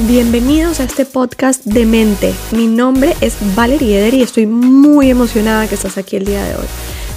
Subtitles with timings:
[0.00, 2.34] Bienvenidos a este podcast de mente.
[2.52, 6.54] Mi nombre es Valerie Eder y estoy muy emocionada que estás aquí el día de
[6.54, 6.66] hoy.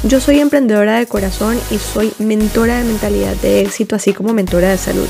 [0.03, 4.69] Yo soy emprendedora de corazón y soy mentora de mentalidad de éxito, así como mentora
[4.69, 5.09] de salud.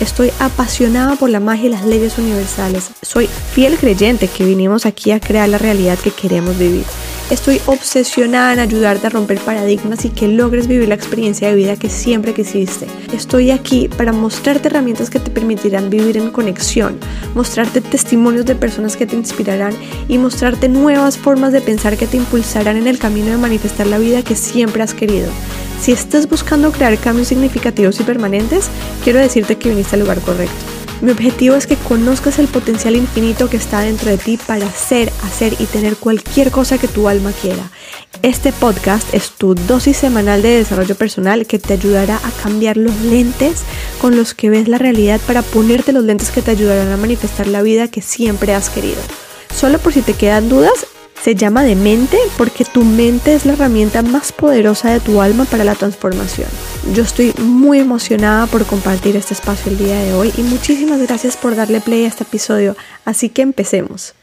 [0.00, 2.90] Estoy apasionada por la magia y las leyes universales.
[3.00, 6.84] Soy fiel creyente que vinimos aquí a crear la realidad que queremos vivir.
[7.30, 11.76] Estoy obsesionada en ayudarte a romper paradigmas y que logres vivir la experiencia de vida
[11.76, 12.86] que siempre quisiste.
[13.14, 16.98] Estoy aquí para mostrarte herramientas que te permitirán vivir en conexión,
[17.34, 19.72] mostrarte testimonios de personas que te inspirarán
[20.08, 23.98] y mostrarte nuevas formas de pensar que te impulsarán en el camino de manifestar la
[23.98, 25.30] vida que siempre has querido.
[25.80, 28.68] Si estás buscando crear cambios significativos y permanentes,
[29.02, 30.81] quiero decirte que viniste al lugar correcto.
[31.02, 35.12] Mi objetivo es que conozcas el potencial infinito que está dentro de ti para ser,
[35.24, 37.72] hacer y tener cualquier cosa que tu alma quiera.
[38.22, 42.96] Este podcast es tu dosis semanal de desarrollo personal que te ayudará a cambiar los
[43.00, 43.64] lentes
[44.00, 47.48] con los que ves la realidad para ponerte los lentes que te ayudarán a manifestar
[47.48, 49.02] la vida que siempre has querido.
[49.52, 50.86] Solo por si te quedan dudas,
[51.20, 55.44] se llama de mente porque tu mente es la herramienta más poderosa de tu alma
[55.44, 56.48] para la transformación.
[56.94, 61.36] Yo estoy muy emocionada por compartir este espacio el día de hoy y muchísimas gracias
[61.36, 62.76] por darle play a este episodio.
[63.04, 64.14] Así que empecemos.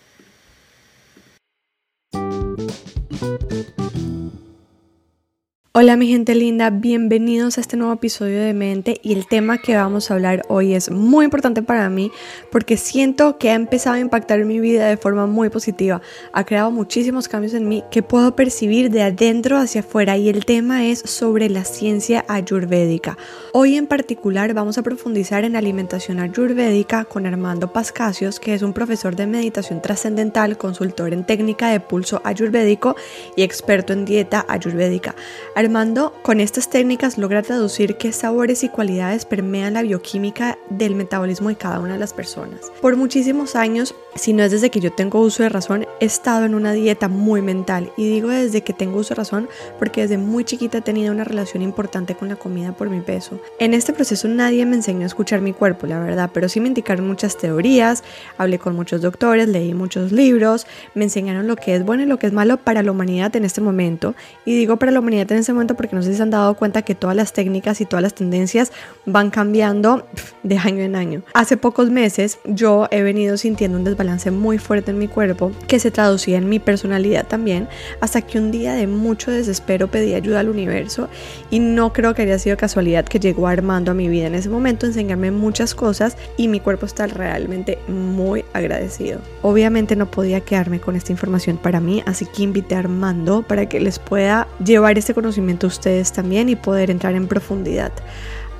[5.71, 9.75] Hola mi gente linda, bienvenidos a este nuevo episodio de Mente y el tema que
[9.75, 12.11] vamos a hablar hoy es muy importante para mí
[12.51, 16.01] porque siento que ha empezado a impactar mi vida de forma muy positiva,
[16.33, 20.43] ha creado muchísimos cambios en mí que puedo percibir de adentro hacia afuera y el
[20.43, 23.19] tema es sobre la ciencia ayurvédica.
[23.53, 28.73] Hoy en particular vamos a profundizar en alimentación ayurvédica con Armando Pascasios, que es un
[28.73, 32.95] profesor de meditación trascendental, consultor en técnica de pulso ayurvédico
[33.35, 35.13] y experto en dieta ayurvédica.
[35.59, 41.49] Armando con estas técnicas logra traducir qué sabores y cualidades permean la bioquímica del metabolismo
[41.49, 42.71] de cada una de las personas.
[42.79, 46.45] Por muchísimos años, si no es desde que yo tengo uso de razón, he estado
[46.45, 50.17] en una dieta muy mental y digo desde que tengo uso de razón porque desde
[50.17, 53.37] muy chiquita he tenido una relación importante con la comida por mi peso.
[53.59, 56.69] En este proceso nadie me enseñó a escuchar mi cuerpo, la verdad, pero sí me
[56.69, 58.05] indicaron muchas teorías,
[58.37, 62.17] hablé con muchos doctores, leí muchos libros, me enseñaron lo que es bueno y lo
[62.17, 64.15] que es malo para la humanidad en este momento
[64.45, 66.55] y digo para la humanidad en este momento porque no sé si se han dado
[66.55, 68.71] cuenta que todas las técnicas y todas las tendencias
[69.05, 70.05] van cambiando
[70.43, 71.23] de año en año.
[71.33, 75.79] Hace pocos meses yo he venido sintiendo un desbalance muy fuerte en mi cuerpo que
[75.79, 77.67] se traducía en mi personalidad también,
[78.01, 81.09] hasta que un día de mucho desespero pedí ayuda al universo
[81.49, 84.49] y no creo que haya sido casualidad que llegó Armando a mi vida en ese
[84.49, 89.19] momento, enseñarme muchas cosas y mi cuerpo está realmente muy agradecido.
[89.41, 93.67] Obviamente no podía quedarme con esta información para mí, así que invité a Armando para
[93.67, 97.91] que les pueda llevar este conocimiento ustedes también y poder entrar en profundidad.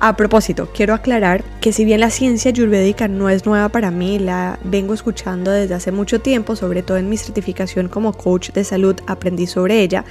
[0.02, 4.18] A propósito, quiero aclarar que si bien la ciencia ayurvédica no es nueva para mí,
[4.18, 8.64] la vengo escuchando desde hace mucho tiempo, sobre todo en mi certificación como coach de
[8.64, 10.06] salud aprendí sobre ella,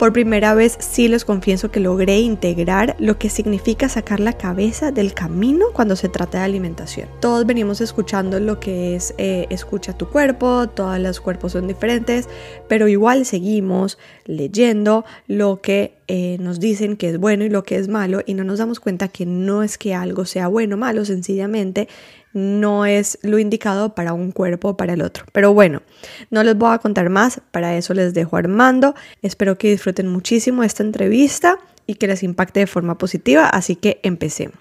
[0.00, 4.92] por primera vez sí les confieso que logré integrar lo que significa sacar la cabeza
[4.92, 7.06] del camino cuando se trata de alimentación.
[7.20, 12.30] Todos venimos escuchando lo que es eh, escucha tu cuerpo, todos los cuerpos son diferentes,
[12.66, 17.76] pero igual seguimos leyendo lo que eh, nos dicen que es bueno y lo que
[17.76, 20.78] es malo y no nos damos cuenta que no es que algo sea bueno o
[20.78, 21.88] malo, sencillamente
[22.32, 25.24] no es lo indicado para un cuerpo o para el otro.
[25.32, 25.82] Pero bueno,
[26.30, 28.94] no les voy a contar más, para eso les dejo Armando.
[29.22, 34.00] Espero que disfruten muchísimo esta entrevista y que les impacte de forma positiva, así que
[34.02, 34.58] empecemos.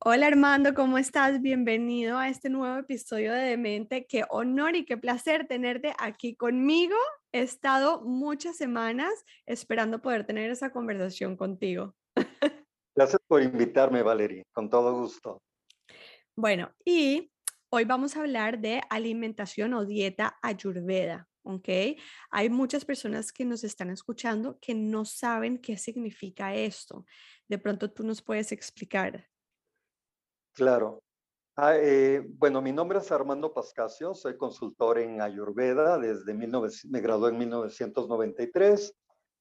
[0.00, 1.42] Hola Armando, ¿cómo estás?
[1.42, 4.06] Bienvenido a este nuevo episodio de Demente.
[4.06, 6.96] Qué honor y qué placer tenerte aquí conmigo.
[7.32, 9.10] He estado muchas semanas
[9.44, 11.94] esperando poder tener esa conversación contigo.
[12.98, 15.40] Gracias por invitarme, Valerie, con todo gusto.
[16.34, 17.30] Bueno, y
[17.70, 21.68] hoy vamos a hablar de alimentación o dieta ayurveda, ¿ok?
[22.32, 27.04] Hay muchas personas que nos están escuchando que no saben qué significa esto.
[27.46, 29.28] De pronto tú nos puedes explicar.
[30.52, 31.00] Claro.
[31.54, 37.00] Ah, eh, bueno, mi nombre es Armando Pascasio, soy consultor en Ayurveda desde 19, me
[37.00, 38.92] gradué en 1993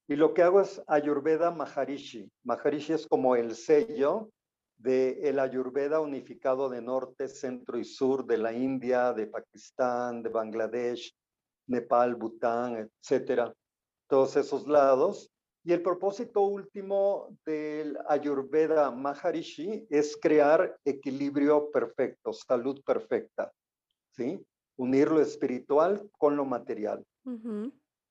[0.07, 2.31] y lo que hago es Ayurveda Maharishi.
[2.43, 4.29] Maharishi es como el sello
[4.77, 10.29] del el Ayurveda unificado de norte, centro y sur de la India, de Pakistán, de
[10.29, 11.13] Bangladesh,
[11.67, 13.53] Nepal, Bután, etcétera,
[14.07, 15.29] todos esos lados.
[15.65, 23.51] Y el propósito último del Ayurveda Maharishi es crear equilibrio perfecto, salud perfecta,
[24.11, 24.41] ¿sí?
[24.77, 27.03] Unir lo espiritual con lo material.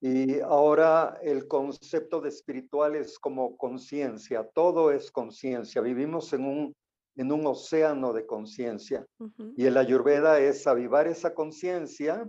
[0.00, 5.80] Y ahora el concepto de espiritual es como conciencia, todo es conciencia.
[5.80, 6.74] Vivimos en un
[7.16, 9.06] en un océano de conciencia.
[9.56, 12.28] Y el ayurveda es avivar esa conciencia,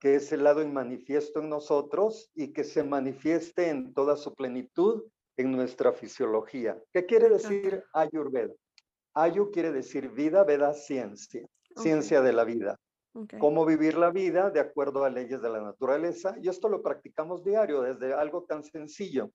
[0.00, 5.04] que es el lado inmanifiesto en nosotros y que se manifieste en toda su plenitud
[5.36, 6.78] en nuestra fisiología.
[6.92, 8.54] ¿Qué quiere decir ayurveda?
[9.14, 12.76] Ayu quiere decir vida, veda, ciencia, ciencia de la vida.
[13.38, 16.34] Cómo vivir la vida de acuerdo a leyes de la naturaleza.
[16.40, 19.30] Y esto lo practicamos diario, desde algo tan sencillo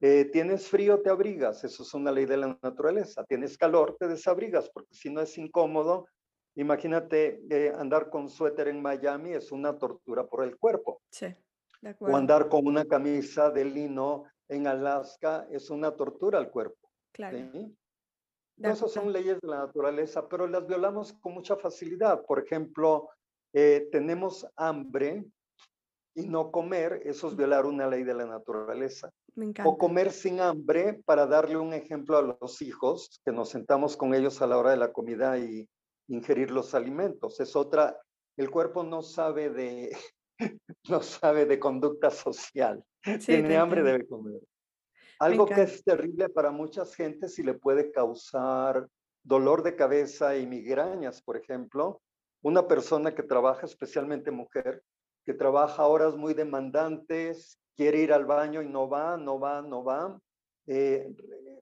[0.00, 3.24] eh, tienes frío, te abrigas, eso es una ley de la naturaleza.
[3.24, 6.08] Tienes calor, te desabrigas, porque si no es incómodo,
[6.56, 11.00] imagínate eh, andar con suéter en Miami es una tortura por el cuerpo.
[11.10, 11.28] Sí,
[11.80, 12.14] de acuerdo.
[12.14, 16.90] O andar con una camisa de lino en Alaska es una tortura al cuerpo.
[17.12, 17.38] Claro.
[18.62, 22.24] Esas son leyes de la naturaleza, pero las violamos con mucha facilidad.
[22.24, 23.08] Por ejemplo,
[23.52, 25.24] eh, tenemos hambre
[26.14, 29.10] y no comer, eso es violar una ley de la naturaleza.
[29.64, 34.14] O comer sin hambre, para darle un ejemplo a los hijos, que nos sentamos con
[34.14, 35.68] ellos a la hora de la comida y
[36.08, 37.40] ingerir los alimentos.
[37.40, 37.98] Es otra,
[38.36, 39.96] el cuerpo no sabe de,
[40.88, 42.84] no sabe de conducta social.
[43.24, 44.40] Tiene hambre, debe comer.
[45.18, 48.88] Algo que es terrible para muchas gentes y le puede causar
[49.22, 52.00] dolor de cabeza y migrañas, por ejemplo.
[52.42, 54.82] Una persona que trabaja, especialmente mujer,
[55.24, 59.82] que trabaja horas muy demandantes, quiere ir al baño y no va, no va, no
[59.82, 60.20] va.
[60.66, 61.14] Eh,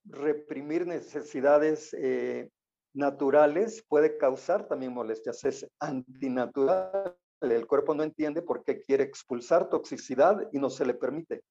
[0.04, 2.50] reprimir necesidades eh,
[2.94, 5.44] naturales puede causar también molestias.
[5.44, 7.16] Es antinatural.
[7.40, 11.42] El cuerpo no entiende por qué quiere expulsar toxicidad y no se le permite.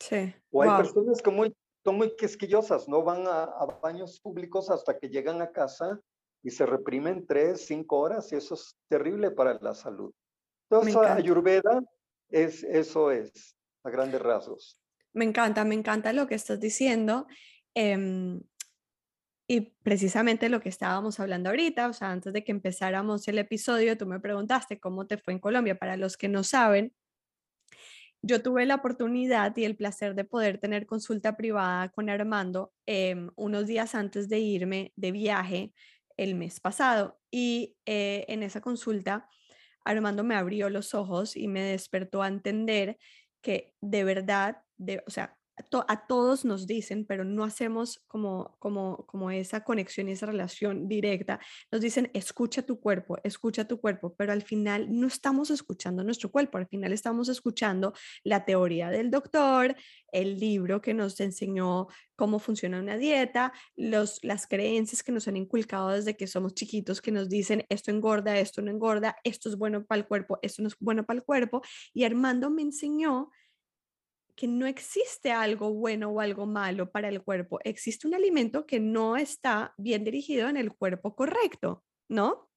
[0.00, 0.34] Sí.
[0.50, 1.54] O hay personas que muy,
[1.84, 6.00] son muy quisquillosas, no van a, a, baños públicos hasta que llegan a casa
[6.42, 10.12] y se reprimen tres, cinco horas y eso es terrible para la salud.
[10.70, 11.82] Entonces, Ayurveda
[12.28, 14.80] es, eso es a grandes rasgos.
[15.12, 17.26] Me encanta, me encanta lo que estás diciendo.
[17.74, 18.42] Em,
[19.48, 23.96] y precisamente lo que estábamos hablando ahorita, o sea, antes de que empezáramos el episodio,
[23.96, 25.78] tú me preguntaste cómo te fue en Colombia.
[25.78, 26.92] Para los que no saben,
[28.22, 33.30] yo tuve la oportunidad y el placer de poder tener consulta privada con Armando em,
[33.36, 35.72] unos días antes de irme de viaje
[36.16, 37.18] el mes pasado.
[37.30, 39.28] Y eh, en esa consulta,
[39.84, 42.98] Armando me abrió los ojos y me despertó a entender
[43.40, 45.37] que de verdad, de, o sea,
[45.88, 50.88] a todos nos dicen, pero no hacemos como, como, como esa conexión y esa relación
[50.88, 51.40] directa.
[51.70, 56.30] Nos dicen, escucha tu cuerpo, escucha tu cuerpo, pero al final no estamos escuchando nuestro
[56.30, 57.92] cuerpo, al final estamos escuchando
[58.24, 59.76] la teoría del doctor,
[60.12, 65.36] el libro que nos enseñó cómo funciona una dieta, los, las creencias que nos han
[65.36, 69.56] inculcado desde que somos chiquitos, que nos dicen, esto engorda, esto no engorda, esto es
[69.56, 71.62] bueno para el cuerpo, esto no es bueno para el cuerpo.
[71.94, 73.30] Y Armando me enseñó
[74.38, 78.78] que no existe algo bueno o algo malo para el cuerpo, existe un alimento que
[78.78, 82.48] no está bien dirigido en el cuerpo correcto, ¿no?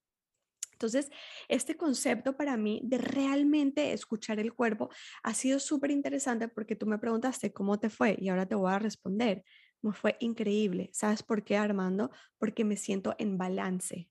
[0.70, 1.10] Entonces,
[1.48, 4.90] este concepto para mí de realmente escuchar el cuerpo
[5.24, 8.72] ha sido súper interesante porque tú me preguntaste cómo te fue y ahora te voy
[8.72, 9.42] a responder.
[9.80, 10.88] Me fue increíble.
[10.92, 12.12] ¿Sabes por qué, Armando?
[12.38, 14.08] Porque me siento en balance.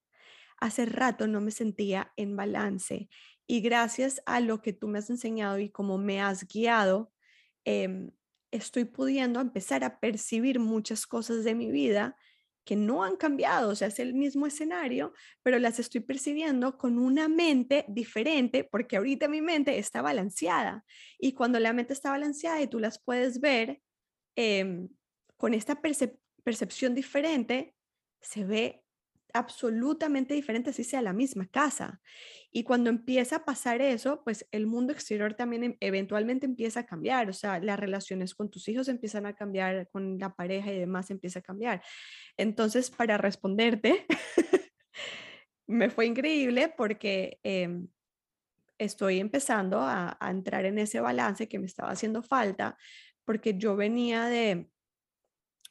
[0.58, 3.08] Hace rato no me sentía en balance
[3.48, 7.11] y gracias a lo que tú me has enseñado y cómo me has guiado,
[7.66, 8.12] Em,
[8.52, 12.18] estoy pudiendo empezar a percibir muchas cosas de mi vida
[12.64, 17.00] que no han cambiado, o sea, es el mismo escenario, pero las estoy percibiendo con
[17.00, 20.86] una mente diferente, porque ahorita mi mente está balanceada.
[21.18, 23.82] Y cuando la mente está balanceada y tú las puedes ver
[24.36, 24.90] em,
[25.38, 25.82] con esta
[26.44, 27.76] percepción diferente,
[28.22, 28.81] se ve
[29.34, 32.02] absolutamente diferente, así sea la misma casa.
[32.52, 36.86] Y cuando empieza a pasar eso, pues el mundo exterior también em, eventualmente empieza a
[36.86, 40.80] cambiar, o sea, las relaciones con tus hijos empiezan a cambiar, con la pareja y
[40.80, 41.82] demás empieza a cambiar.
[42.38, 44.06] Entonces, para responderte,
[45.68, 47.88] me fue increíble porque em,
[48.78, 52.78] estoy empezando a, a entrar en ese balance que me estaba haciendo falta,
[53.24, 54.68] porque yo venía de,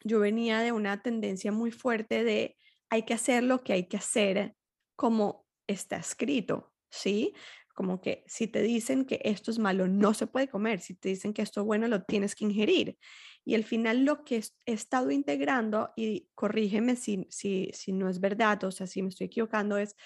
[0.03, 2.57] yo venía de una tendencia muy fuerte de
[2.91, 4.57] hay que hacer lo que hay que hacer
[4.97, 7.35] como está escrito, ¿sí?
[7.75, 10.81] Como que si te dicen que esto es malo, no se puede comer.
[10.81, 12.99] Si te dicen que esto es bueno, lo tienes que ingerir.
[13.45, 18.21] Y al final lo que he estado integrando, y corrígeme si, si, si no es
[18.21, 19.97] verdad, o sea, si me estoy equivocando, es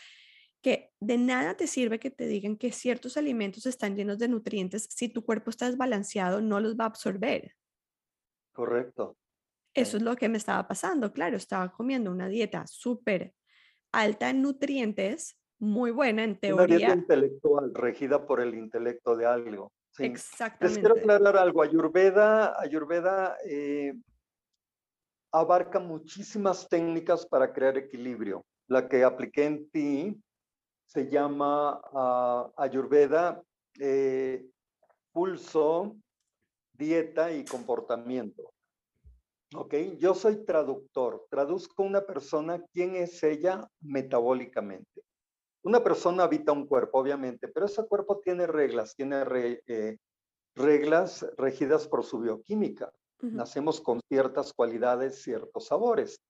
[0.62, 4.87] que de nada te sirve que te digan que ciertos alimentos están llenos de nutrientes
[4.91, 7.55] si tu cuerpo está desbalanceado, no los va a absorber.
[8.53, 9.19] Correcto.
[9.75, 13.35] Eso es lo que me estaba pasando, claro, estaba comiendo una dieta súper
[13.93, 16.64] alta en nutrientes, muy buena en teoría.
[16.64, 19.73] Una dieta intelectual, regida por el intelecto de algo.
[19.99, 20.66] Exactamente.
[20.66, 21.62] Les quiero aclarar algo.
[21.62, 23.95] Ayurveda, Ayurveda, eh,
[25.33, 28.45] abarca muchísimas técnicas para crear equilibrio.
[28.69, 30.23] La que apliqué en ti
[30.87, 33.43] se llama uh, Ayurveda,
[33.81, 34.47] eh,
[35.12, 35.97] pulso,
[36.73, 38.53] dieta y comportamiento.
[39.55, 39.75] ¿Ok?
[39.99, 45.03] Yo soy traductor, traduzco a una persona quién es ella metabólicamente.
[45.63, 49.25] Una persona habita un cuerpo, obviamente, pero ese cuerpo tiene reglas, tiene
[49.67, 49.97] eh,
[50.55, 52.93] reglas regidas por su bioquímica.
[53.23, 56.21] Nacemos con ciertas cualidades, ciertos sabores.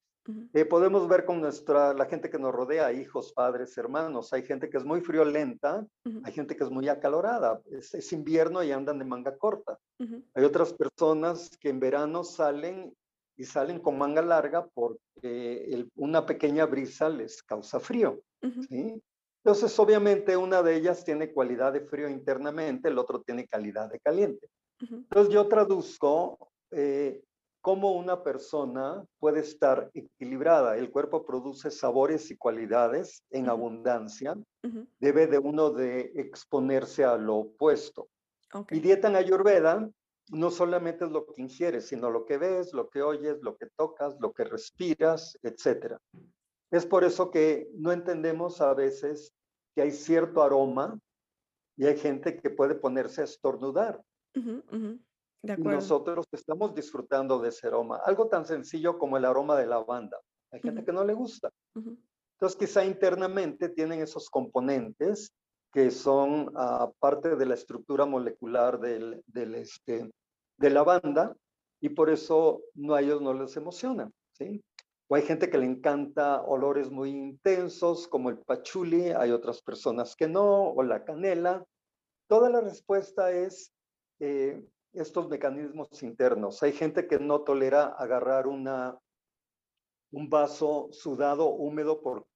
[0.54, 4.32] Eh, podemos ver con nuestra, la gente que nos rodea, hijos, padres, hermanos.
[4.32, 5.86] Hay gente que es muy friolenta,
[6.22, 7.60] hay gente que es muy acalorada.
[7.70, 9.78] Es, invierno y andan de manga corta.
[10.34, 12.94] Hay otras personas que en verano salen
[13.36, 18.20] y salen con manga larga porque una pequeña brisa les causa frío.
[18.68, 19.02] ¿sí?
[19.44, 24.00] Entonces, obviamente, una de ellas tiene cualidad de frío internamente, el otro tiene calidad de
[24.00, 24.48] caliente.
[24.80, 27.22] Entonces, yo traduzco eh,
[27.60, 30.76] cómo una persona puede estar equilibrada.
[30.76, 34.36] El cuerpo produce sabores y cualidades en abundancia.
[34.98, 38.08] Debe de uno de exponerse a lo opuesto.
[38.70, 39.90] Y dieta en Ayurveda
[40.30, 43.66] no solamente es lo que ingieres, sino lo que ves, lo que oyes, lo que
[43.76, 45.96] tocas, lo que respiras, etc.
[46.70, 49.32] Es por eso que no entendemos a veces
[49.74, 50.98] que hay cierto aroma
[51.76, 54.02] y hay gente que puede ponerse a estornudar.
[54.34, 58.00] Y nosotros estamos disfrutando de ese aroma.
[58.04, 60.18] Algo tan sencillo como el aroma de lavanda.
[60.50, 61.50] Hay gente que no le gusta.
[61.74, 65.32] Entonces, quizá internamente tienen esos componentes
[65.74, 70.08] que son uh, parte de la estructura molecular del, del, este,
[70.56, 71.36] de lavanda
[71.80, 74.08] y por eso no a ellos no les emociona.
[74.34, 74.62] ¿sí?
[75.08, 80.14] O hay gente que le encanta olores muy intensos, como el pachuli, hay otras personas
[80.14, 81.64] que no, o la canela.
[82.28, 83.72] Toda la respuesta es
[84.20, 86.62] eh, estos mecanismos internos.
[86.62, 88.96] Hay gente que no tolera agarrar una,
[90.12, 92.26] un vaso sudado, húmedo, porque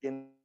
[0.00, 0.37] tiene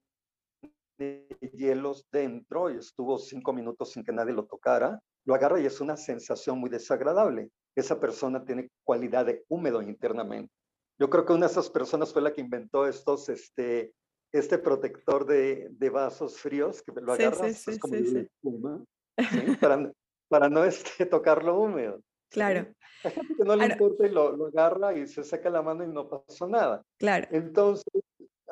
[1.54, 5.00] hielos dentro y estuvo cinco minutos sin que nadie lo tocara.
[5.26, 7.50] Lo agarra y es una sensación muy desagradable.
[7.76, 10.54] Esa persona tiene cualidad de húmedo internamente.
[11.00, 13.94] Yo creo que una de esas personas fue la que inventó estos, este,
[14.32, 18.84] este protector de, de vasos fríos que lo agarras, sí, sí, como espuma,
[19.62, 19.92] para,
[20.28, 22.00] para, no este, tocarlo húmedo.
[22.30, 22.68] Claro.
[23.04, 25.84] Hay gente que no le importa y lo, lo, agarra y se saca la mano
[25.84, 26.84] y no pasó nada.
[26.98, 27.28] Claro.
[27.32, 28.04] Entonces,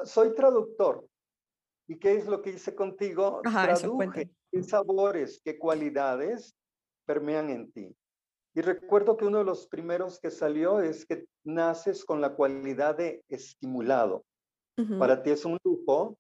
[0.03, 1.05] soy traductor.
[1.92, 3.42] ¿Y qué es lo que hice contigo?
[3.44, 6.56] Ajá, Traduje qué sabores, qué cualidades
[7.06, 7.94] permean en ti.
[8.56, 12.96] Y recuerdo que uno de los primeros que salió es que naces con la cualidad
[12.96, 14.24] de estimulado.
[14.98, 16.18] Para ti es un lujo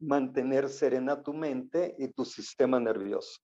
[0.00, 3.38] mantener serena tu mente y tu sistema nervioso.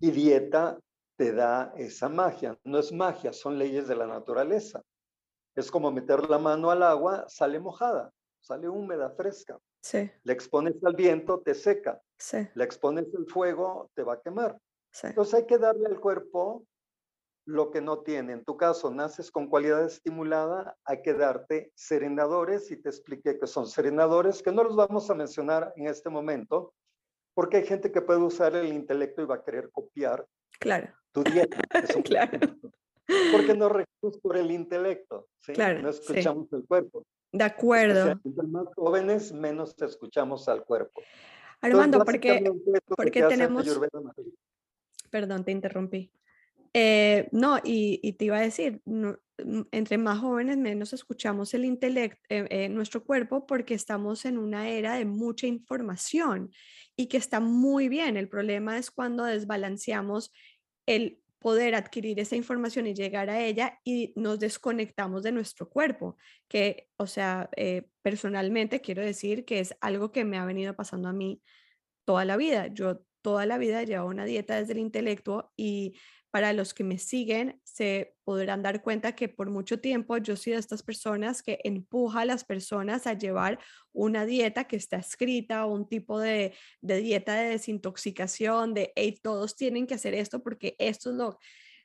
[0.00, 0.78] Y dieta
[1.16, 2.56] te da esa magia.
[2.62, 4.80] No es magia, son leyes de la naturaleza.
[5.56, 9.58] Es como meter la mano al agua, sale mojada, sale húmeda, fresca.
[9.80, 10.10] Sí.
[10.24, 12.00] Le expones al viento, te seca.
[12.18, 12.48] Sí.
[12.54, 14.58] Le expones al fuego, te va a quemar.
[14.92, 15.08] Sí.
[15.08, 16.64] Entonces hay que darle al cuerpo
[17.48, 18.34] lo que no tiene.
[18.34, 23.46] En tu caso, naces con cualidad estimulada, hay que darte serenadores y te expliqué que
[23.46, 26.74] son serenadores, que no los vamos a mencionar en este momento,
[27.34, 30.26] porque hay gente que puede usar el intelecto y va a querer copiar
[30.60, 30.92] claro.
[31.12, 31.58] tu dieta.
[32.04, 32.38] claro.
[33.32, 35.54] Porque no regimos por el intelecto, ¿sí?
[35.54, 37.06] Claro, no escuchamos el cuerpo.
[37.32, 38.20] De acuerdo.
[38.24, 41.02] Entre más jóvenes, menos escuchamos al cuerpo.
[41.60, 42.50] Armando, porque,
[42.96, 43.66] porque tenemos...
[45.10, 46.12] Perdón, te interrumpí.
[46.74, 49.10] Eh, no, y, te iba a decir, mm,
[49.72, 54.68] entre más jóvenes menos escuchamos el intelecto, eh, eh, nuestro cuerpo porque estamos en una
[54.68, 56.50] era de mucha información
[56.96, 58.16] y que está muy bien.
[58.16, 60.32] El problema es cuando desbalanceamos
[60.86, 66.16] el poder adquirir esa información y llegar a ella y nos desconectamos de nuestro cuerpo,
[66.48, 67.48] que, o sea,
[68.02, 71.42] personalmente quiero decir que es algo que me ha venido pasando a mí
[72.04, 72.68] toda la vida.
[72.68, 75.94] Yo toda la vida llevo una dieta desde el intelecto y
[76.30, 80.52] para los que me siguen, se podrán dar cuenta que por mucho tiempo yo soy
[80.52, 83.58] de estas personas que empuja a las personas a llevar
[83.92, 89.86] una dieta que está escrita, un tipo de, dieta de desintoxicación, de, hey, todos tienen
[89.86, 91.38] que hacer esto porque esto es lo,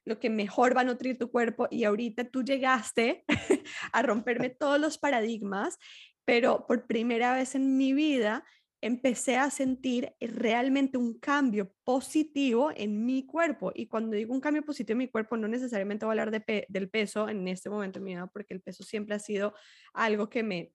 [0.05, 3.23] lo que mejor va a nutrir tu cuerpo y ahorita tú llegaste
[3.93, 5.77] a romperme todos los paradigmas,
[6.25, 8.43] pero por primera vez en mi vida
[8.83, 13.71] empecé a sentir realmente un cambio positivo en mi cuerpo.
[13.73, 16.65] Y cuando digo un cambio positivo en mi cuerpo, no necesariamente voy a hablar de
[16.67, 19.53] del peso en este momento en mi vida, porque el peso siempre ha sido
[19.93, 20.73] algo que me,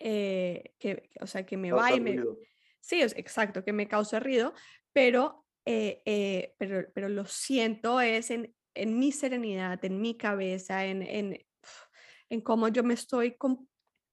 [0.00, 2.22] eh, que, o sea, que me va y me...
[2.80, 4.54] Sí, exacto, que me causa ruido,
[4.92, 10.84] pero, eh, eh, pero, pero lo siento es en, en mi serenidad, en mi cabeza,
[10.86, 11.38] en, en
[12.32, 13.36] en cómo yo me estoy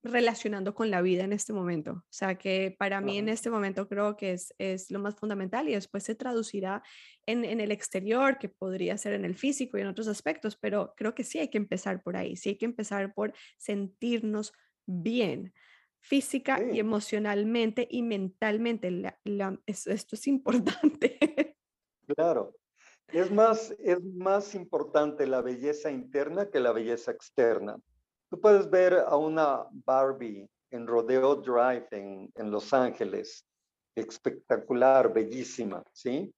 [0.04, 1.92] relacionando con la vida en este momento.
[1.92, 5.68] O sea que para mí en este momento creo que es, es lo más fundamental
[5.68, 6.82] y después se traducirá
[7.26, 10.94] en, en, el exterior, que podría ser en el físico y en otros aspectos, pero
[10.96, 14.54] creo que sí hay que empezar por ahí, sí hay que empezar por sentirnos
[14.86, 15.54] bien
[16.02, 18.90] física y emocionalmente y mentalmente.
[19.66, 21.18] esto es importante.
[22.16, 22.56] Claro.
[23.10, 27.78] Es más, es más importante la belleza interna que la belleza externa.
[28.30, 33.44] Tú puedes ver a una Barbie en Rodeo Drive en, en Los Ángeles,
[33.96, 36.32] espectacular, bellísima, ¿sí?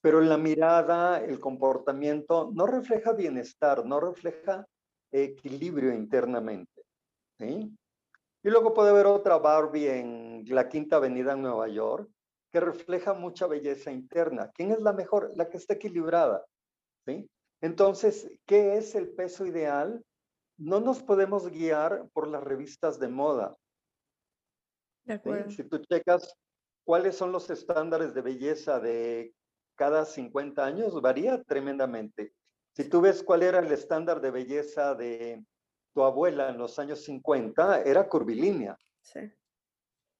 [0.00, 4.64] Pero la mirada, el comportamiento no refleja bienestar, no refleja
[5.10, 6.82] equilibrio internamente,
[7.38, 7.74] ¿sí?
[8.42, 12.08] Y luego puede haber otra Barbie en la Quinta Avenida en Nueva York
[12.52, 14.50] que refleja mucha belleza interna.
[14.54, 15.32] ¿Quién es la mejor?
[15.34, 16.44] La que está equilibrada,
[17.04, 17.28] ¿sí?
[17.60, 20.04] Entonces, ¿qué es el peso ideal?
[20.56, 23.56] No nos podemos guiar por las revistas de moda.
[25.04, 25.50] De acuerdo.
[25.50, 26.34] Si tú checas
[26.84, 29.34] cuáles son los estándares de belleza de
[29.76, 32.34] cada 50 años, varía tremendamente.
[32.76, 35.44] Si tú ves cuál era el estándar de belleza de
[35.92, 38.76] tu abuela en los años 50, era curvilínea.
[39.00, 39.32] Sí.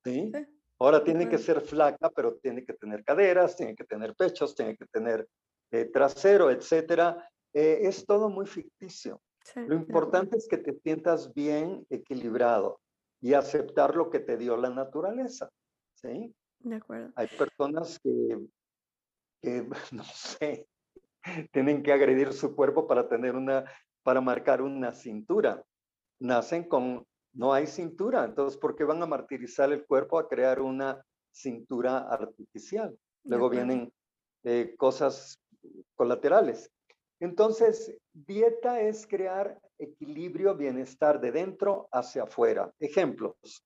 [0.04, 0.32] ¿Sí?
[0.78, 4.76] Ahora tiene que ser flaca, pero tiene que tener caderas, tiene que tener pechos, tiene
[4.76, 5.26] que tener
[5.70, 7.28] eh, trasero, etcétera.
[7.52, 9.20] Eh, es todo muy ficticio.
[9.56, 12.80] Lo importante es que te sientas bien equilibrado
[13.20, 15.50] y aceptar lo que te dio la naturaleza.
[15.94, 16.34] ¿Sí?
[16.60, 17.12] De acuerdo.
[17.16, 18.46] Hay personas que,
[19.42, 20.66] que, no sé,
[21.52, 23.64] tienen que agredir su cuerpo para tener una,
[24.02, 25.64] para marcar una cintura.
[26.20, 30.60] Nacen con, no hay cintura, entonces, ¿por qué van a martirizar el cuerpo a crear
[30.60, 32.96] una cintura artificial?
[33.24, 33.92] Luego vienen
[34.44, 35.40] eh, cosas
[35.96, 36.70] colaterales.
[37.20, 42.72] Entonces, dieta es crear equilibrio, bienestar de dentro hacia afuera.
[42.78, 43.64] Ejemplos.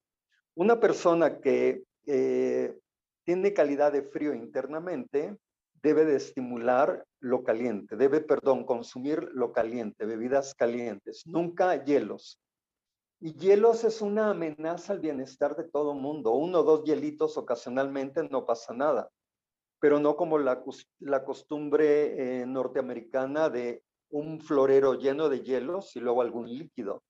[0.55, 2.77] Una persona que eh,
[3.23, 5.37] tiene calidad de frío internamente
[5.81, 12.41] debe de estimular lo caliente, debe, perdón, consumir lo caliente, bebidas calientes, nunca hielos.
[13.21, 16.31] Y hielos es una amenaza al bienestar de todo mundo.
[16.31, 19.09] Uno o dos hielitos ocasionalmente no pasa nada
[19.79, 20.61] pero no como la,
[20.99, 27.03] la costumbre eh, norteamericana de un florero lleno de hielos y luego algún líquido.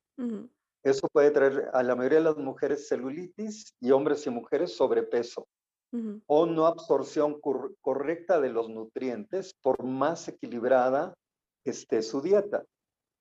[0.84, 5.48] Eso puede traer a la mayoría de las mujeres celulitis y hombres y mujeres sobrepeso
[6.28, 7.42] o no absorción
[7.82, 11.16] correcta de los nutrientes por más equilibrada
[11.64, 12.64] que esté su dieta.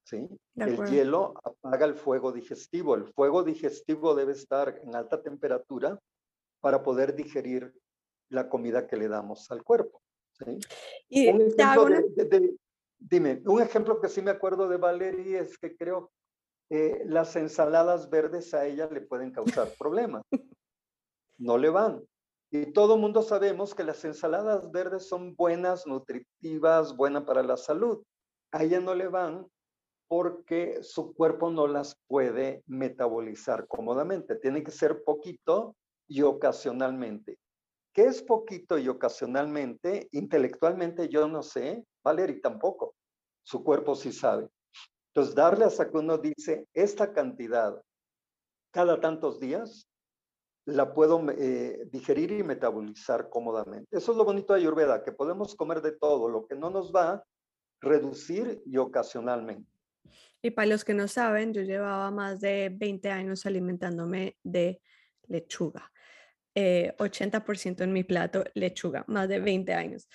[0.04, 0.28] ¿sí?
[0.56, 2.94] El hielo apaga el fuego digestivo.
[2.94, 5.98] El fuego digestivo debe estar en alta temperatura
[6.60, 7.72] para poder digerir
[8.28, 10.02] la comida que le damos al cuerpo.
[10.32, 10.58] ¿sí?
[11.08, 11.50] Y un
[12.98, 16.10] dime, un ejemplo que sí me acuerdo de Valerie es que creo
[16.68, 20.22] que las ensaladas verdes a ella le pueden causar problemas.
[21.40, 22.02] No le van.
[22.50, 28.02] Y todo mundo sabemos que las ensaladas verdes son buenas, nutritivas, buenas para la salud.
[28.50, 29.46] A ella no le van
[30.08, 34.36] porque su cuerpo no las puede metabolizar cómodamente.
[34.36, 35.76] Tiene que ser poquito
[36.08, 37.38] y ocasionalmente.
[37.92, 40.08] ¿Qué es poquito y ocasionalmente?
[40.12, 42.94] Intelectualmente yo no sé, Valerie tampoco.
[43.42, 44.48] Su cuerpo sí sabe.
[45.08, 47.82] Entonces, darle hasta que uno dice, esta cantidad
[48.70, 49.88] cada tantos días,
[50.66, 53.88] la puedo eh, digerir y metabolizar cómodamente.
[53.96, 56.92] Eso es lo bonito de Ayurveda, que podemos comer de todo, lo que no nos
[56.94, 57.24] va,
[57.80, 59.70] reducir y ocasionalmente.
[60.42, 64.80] Y para los que no saben, yo llevaba más de 20 años alimentándome de
[65.26, 65.90] lechuga.
[66.54, 70.08] 80% eh, en mi plato lechuga, más de 20 años.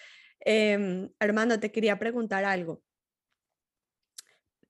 [0.45, 2.81] Eh, Armando, te quería preguntar algo.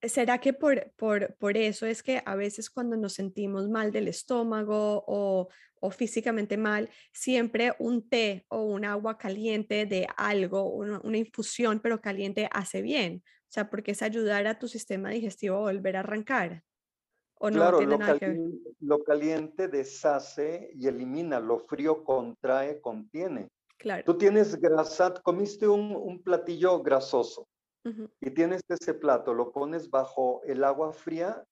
[0.02, 4.10] ¿Será que por, por, por, eso es que a veces cuando nos sentimos mal del
[4.10, 5.48] estómago o,
[5.80, 11.80] o, físicamente mal, siempre un té o un agua caliente de algo, una, una, infusión
[11.80, 13.24] pero caliente hace bien?
[13.26, 16.64] O sea, porque es ayudar a tu sistema digestivo a volver a arrancar
[17.52, 17.82] claro,
[18.80, 23.50] lo, caliente, deshace y elimina, lo frío contrae, contiene.
[23.84, 24.02] Claro.
[24.06, 27.50] Tú tienes grasa, comiste un, platillo grasoso
[28.22, 31.44] y tienes ese plato, lo pones bajo el agua fría,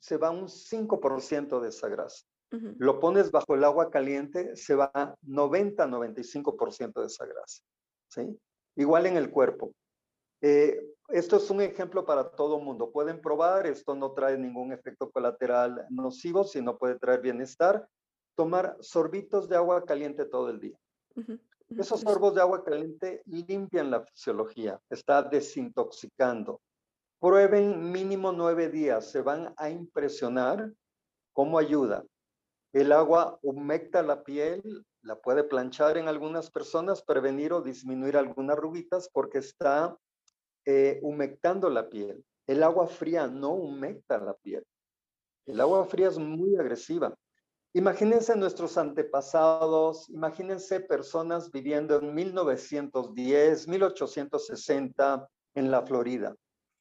[0.00, 2.24] se va un 5% de esa grasa.
[2.78, 7.64] Lo pones bajo el agua caliente, se va 90-95% de esa grasa.
[8.10, 8.38] ¿sí?
[8.76, 9.72] Igual en el cuerpo.
[10.42, 12.92] Eh, esto es un ejemplo para todo mundo.
[12.92, 17.88] Pueden probar, esto no trae ningún efecto colateral nocivo, sino puede traer bienestar.
[18.36, 20.78] Tomar sorbitos de agua caliente todo el día.
[21.68, 26.60] Esos sorbos de agua caliente limpian la fisiología, está desintoxicando.
[27.18, 30.72] Prueben mínimo nueve días, se van a impresionar
[31.32, 32.04] cómo ayuda.
[32.72, 38.56] El agua humecta la piel, la puede planchar en algunas personas, prevenir o disminuir algunas
[38.56, 39.96] rubitas porque está
[40.66, 42.24] eh, humectando la piel.
[42.46, 44.64] El agua fría no humecta la piel.
[45.46, 47.14] El agua fría es muy agresiva.
[47.76, 56.34] Imagínense nuestros antepasados, imagínense personas viviendo en 1910, 1860 en la Florida.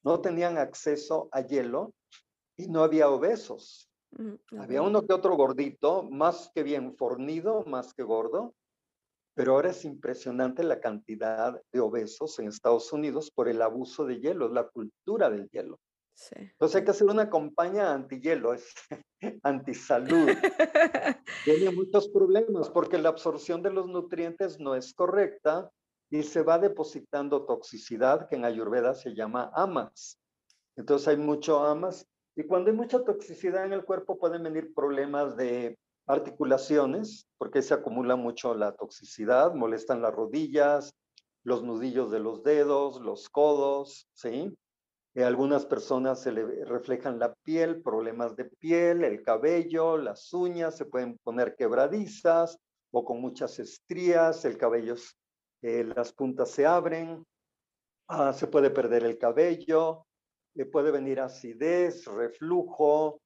[0.06, 1.94] No tenían acceso a hielo
[2.56, 3.90] y no había obesos.
[4.58, 8.56] Había uno que otro gordito, más que bien fornido, más que gordo,
[9.34, 14.22] pero ahora es impresionante la cantidad de obesos en Estados Unidos por el abuso de
[14.22, 15.78] hielo, la cultura del hielo.
[16.32, 18.74] Entonces hay que hacer una campaña anti-hielo, es
[19.44, 20.30] anti-salud.
[21.46, 25.70] Tiene muchos problemas porque la absorción de los nutrientes no es correcta
[26.10, 30.20] y se va depositando toxicidad que en Ayurveda se llama amas.
[30.76, 35.36] Entonces hay mucho amas y cuando hay mucha toxicidad en el cuerpo pueden venir problemas
[35.38, 40.94] de articulaciones, porque se acumula mucho la toxicidad, molestan las rodillas,
[41.44, 44.56] los nudillos de los dedos, los codos, ¿sí?
[45.16, 50.76] En algunas personas se le reflejan la piel, problemas de piel, el cabello, las uñas
[50.76, 52.60] se pueden poner quebradizas
[52.92, 54.96] o con muchas estrías, el cabello,
[55.62, 57.26] eh, las puntas se abren,
[58.10, 60.06] ah, se puede perder el cabello,
[60.54, 63.22] le puede venir acidez, reflujo,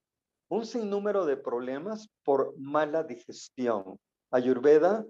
[0.52, 3.98] un sinnúmero de problemas por mala digestión.
[4.30, 5.08] Ayurveda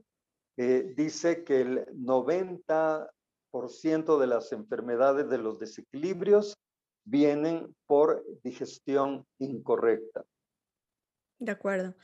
[0.56, 6.56] eh, dice que el 90% de las enfermedades de los desequilibrios
[7.10, 10.24] vienen por digestión incorrecta.
[11.40, 11.96] De acuerdo.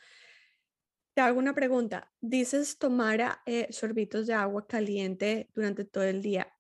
[1.14, 2.12] Te hago una pregunta.
[2.20, 6.56] Dices tomar eh, sorbitos de agua caliente durante todo el día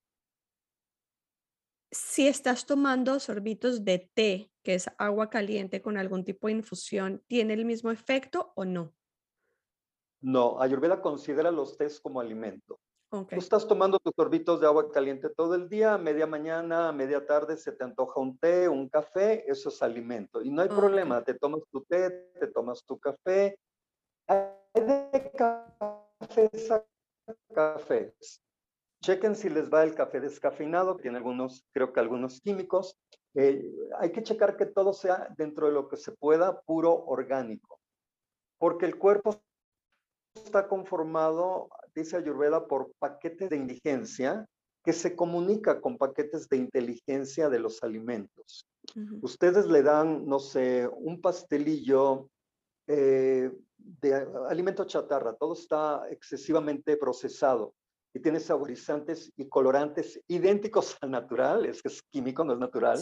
[1.96, 7.24] si estás tomando sorbitos de té, que es agua caliente con algún tipo de infusión,
[7.28, 8.94] ¿tiene el mismo efecto o no?
[10.22, 12.80] No, Ayurveda considera los tés como alimento.
[13.10, 16.91] Tú estás tomando tus sorbitos de agua caliente todo el día, a media mañana, a
[16.91, 20.41] media tarde se te antoja un té, un café, eso es alimento.
[20.41, 23.58] Y no hay problema, te tomas tu té, te tomas tu café.
[24.28, 26.84] Hay de cafés a
[27.54, 28.41] cafés.
[29.02, 32.98] Chequen si les va el café descafeinado, tiene algunos, creo que algunos químicos.
[33.36, 37.80] Eh, hay que checar que todo sea dentro de lo que se pueda puro orgánico,
[38.58, 39.41] porque el cuerpo
[40.36, 44.46] está conformado, dice Ayurveda, por paquetes de indigencia
[44.84, 48.68] que se comunica con paquetes de inteligencia de los alimentos.
[49.22, 52.30] Ustedes le dan, no sé, un pastelillo
[52.88, 57.74] eh, de alimento chatarra, todo está excesivamente procesado
[58.14, 63.00] y tiene saborizantes y colorantes idénticos al natural, es que es químico, no es natural.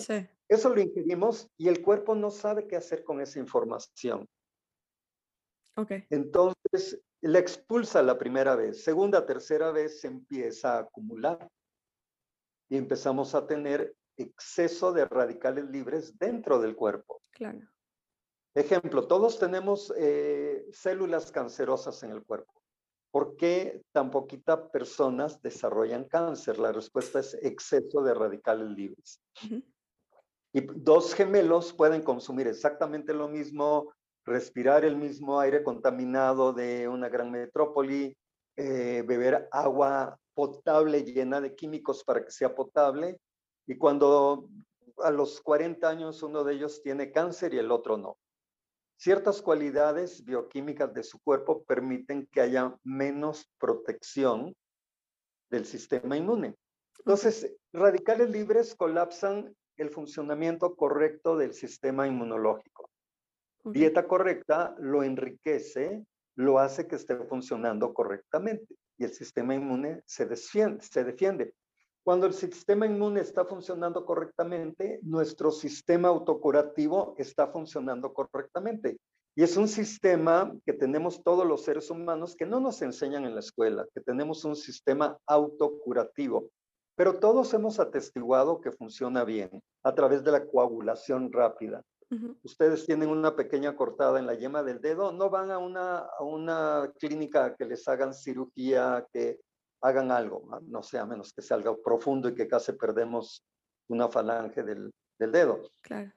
[0.47, 4.25] Eso lo ingerimos y el cuerpo no sabe qué hacer con esa información.
[5.75, 6.05] Okay.
[6.09, 11.49] Entonces, la expulsa la primera vez, segunda, tercera vez se empieza a acumular
[12.69, 17.21] y empezamos a tener exceso de radicales libres dentro del cuerpo.
[17.31, 17.61] Claro.
[18.53, 22.61] Ejemplo, todos tenemos eh, células cancerosas en el cuerpo.
[23.09, 26.59] ¿Por qué tan poquitas personas desarrollan cáncer?
[26.59, 29.21] La respuesta es exceso de radicales libres.
[30.51, 33.93] Y dos gemelos pueden consumir exactamente lo mismo,
[34.25, 38.15] respirar el mismo aire contaminado de una gran metrópoli,
[38.55, 43.19] eh, beber agua potable llena de químicos para que sea potable.
[43.67, 44.49] Y cuando
[44.97, 48.17] a los 40 años uno de ellos tiene cáncer y el otro no.
[48.97, 54.55] Ciertas cualidades bioquímicas de su cuerpo permiten que haya menos protección
[55.49, 56.55] del sistema inmune.
[56.99, 62.89] Entonces, radicales libres colapsan el funcionamiento correcto del sistema inmunológico.
[63.63, 70.25] Dieta correcta lo enriquece, lo hace que esté funcionando correctamente y el sistema inmune se
[70.25, 71.53] defiende.
[72.03, 78.97] Cuando el sistema inmune está funcionando correctamente, nuestro sistema autocurativo está funcionando correctamente.
[79.35, 83.33] Y es un sistema que tenemos todos los seres humanos que no nos enseñan en
[83.33, 86.49] la escuela, que tenemos un sistema autocurativo.
[86.95, 89.49] Pero todos hemos atestiguado que funciona bien
[89.81, 91.81] a través de la coagulación rápida.
[92.43, 96.23] Ustedes tienen una pequeña cortada en la yema del dedo, no van a una, a
[96.23, 99.39] una clínica que les hagan cirugía, que
[99.81, 103.45] hagan algo, no sé, a menos que sea algo profundo y que casi perdemos
[103.89, 105.61] una falange del, del dedo.
[105.81, 106.11] Claro.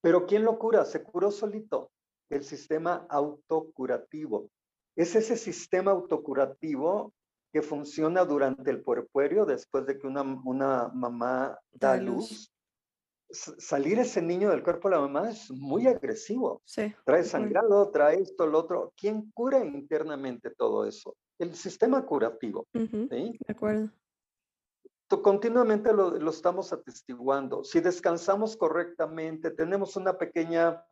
[0.00, 0.84] Pero ¿quién lo cura?
[0.84, 1.90] Se curó solito.
[2.30, 4.50] El sistema autocurativo.
[4.96, 7.12] Es ese sistema autocurativo
[7.52, 12.52] que funciona durante el puerperio después de que una, una mamá da luz.
[13.30, 16.62] Salir ese niño del cuerpo de la mamá es muy agresivo.
[16.64, 16.94] Sí.
[17.04, 18.92] Trae sangrado, trae esto, lo otro.
[18.96, 21.16] ¿Quién cura internamente todo eso?
[21.38, 22.66] El sistema curativo.
[22.72, 23.08] ¿sí?
[23.10, 23.90] De acuerdo.
[25.08, 27.62] Continuamente lo, lo, estamos atestiguando.
[27.62, 30.84] Si descansamos correctamente, tenemos una pequeña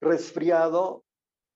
[0.00, 1.04] resfriado,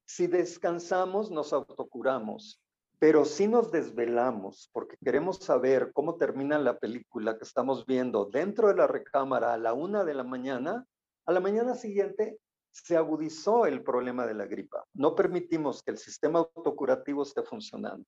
[0.07, 2.62] si descansamos nos autocuramos.
[3.03, 8.69] Pero si nos desvelamos porque queremos saber cómo termina la película que estamos viendo dentro
[8.69, 10.87] de la recámara a la una de la mañana,
[11.27, 12.38] a la mañana siguiente
[12.71, 14.85] se agudizó el problema de la gripa.
[14.95, 18.05] No permitimos que el sistema autocurativo esté funcionando.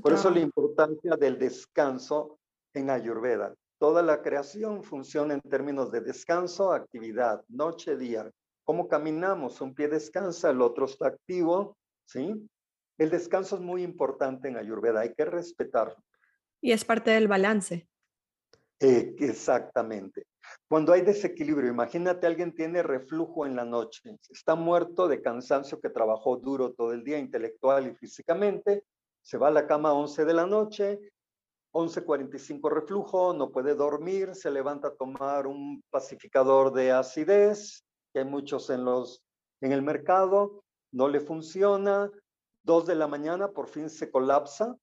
[0.00, 2.38] Por eso la importancia del descanso
[2.72, 3.52] en Ayurveda.
[3.80, 8.30] Toda la creación funciona en términos de descanso, actividad, noche, día.
[8.62, 9.60] ¿Cómo caminamos?
[9.60, 12.48] Un pie descansa, el otro está activo, ¿sí?
[12.98, 16.02] El descanso es muy importante en Ayurveda, hay que respetarlo.
[16.60, 17.88] Y es parte del balance.
[18.80, 20.26] Eh, exactamente.
[20.68, 25.90] Cuando hay desequilibrio, imagínate alguien tiene reflujo en la noche, está muerto de cansancio que
[25.90, 28.84] trabajó duro todo el día intelectual y físicamente,
[29.22, 31.00] se va a la cama a 11 de la noche,
[31.72, 38.24] 11.45 reflujo, no puede dormir, se levanta a tomar un pacificador de acidez, que hay
[38.24, 39.22] muchos en, los,
[39.60, 42.10] en el mercado, no le funciona,
[42.66, 44.76] Dos de la mañana por fin se colapsa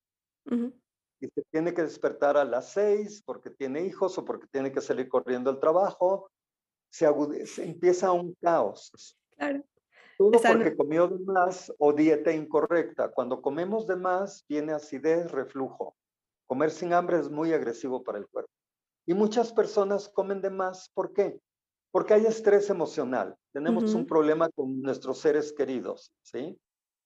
[0.50, 4.80] y se tiene que despertar a las seis porque tiene hijos o porque tiene que
[4.80, 6.32] salir corriendo al trabajo.
[6.90, 7.06] Se,
[7.58, 9.18] empieza un caos.
[9.36, 9.66] Claro.
[10.18, 13.12] Todo porque comió de más o dieta incorrecta.
[13.12, 15.98] Cuando comemos de más, viene acidez, reflujo.
[16.48, 18.52] Comer sin hambre es muy agresivo para el cuerpo.
[19.06, 20.90] Y muchas personas comen de más.
[20.94, 21.38] ¿Por qué?
[21.92, 23.36] Porque hay estrés emocional.
[23.52, 26.58] Tenemos un problema con nuestros seres queridos, ¿sí?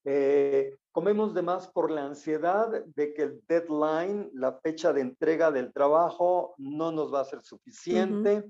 [0.10, 5.52] Eh, comemos de más por la ansiedad de que el deadline, la fecha de entrega
[5.52, 8.46] del trabajo, no nos va a ser suficiente.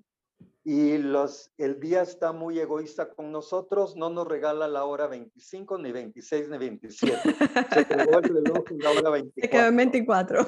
[0.63, 5.80] Y los, el día está muy egoísta con nosotros, no nos regala la hora 25,
[5.80, 7.36] ni 26, ni 27.
[7.74, 9.32] Se quedó el reloj en la hora 24.
[9.41, 10.48] Se quedó en 24.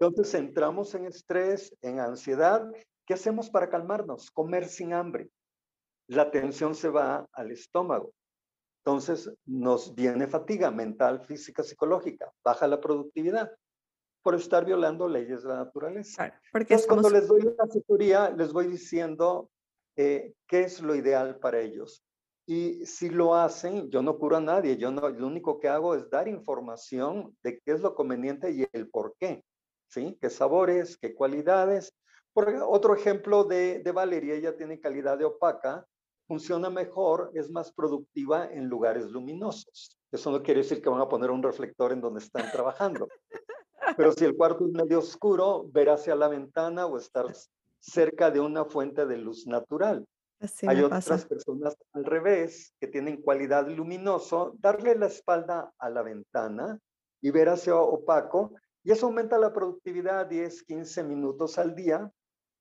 [0.00, 2.68] Entonces entramos en estrés, en ansiedad.
[3.06, 4.32] ¿Qué hacemos para calmarnos?
[4.32, 5.28] Comer sin hambre.
[6.08, 8.12] La tensión se va al estómago.
[8.86, 13.50] Entonces nos viene fatiga mental, física, psicológica, baja la productividad
[14.22, 16.38] por estar violando leyes de la naturaleza.
[16.52, 19.50] porque Entonces, cuando les doy la asesoría, les voy diciendo
[19.96, 22.04] eh, qué es lo ideal para ellos.
[22.46, 25.94] Y si lo hacen, yo no curo a nadie, yo no, lo único que hago
[25.94, 29.42] es dar información de qué es lo conveniente y el por qué,
[29.88, 30.18] ¿sí?
[30.20, 31.94] ¿Qué sabores, qué cualidades?
[32.34, 35.86] Otro ejemplo de, de Valeria, ella tiene calidad de opaca,
[36.26, 39.98] funciona mejor, es más productiva en lugares luminosos.
[40.10, 43.08] Eso no quiere decir que van a poner un reflector en donde están trabajando.
[43.96, 47.26] Pero si el cuarto es medio oscuro, ver hacia la ventana o estar
[47.80, 50.06] cerca de una fuente de luz natural.
[50.66, 56.78] Hay otras personas al revés que tienen cualidad luminoso, darle la espalda a la ventana
[57.20, 62.10] y ver hacia opaco, y eso aumenta la productividad 10, 15 minutos al día,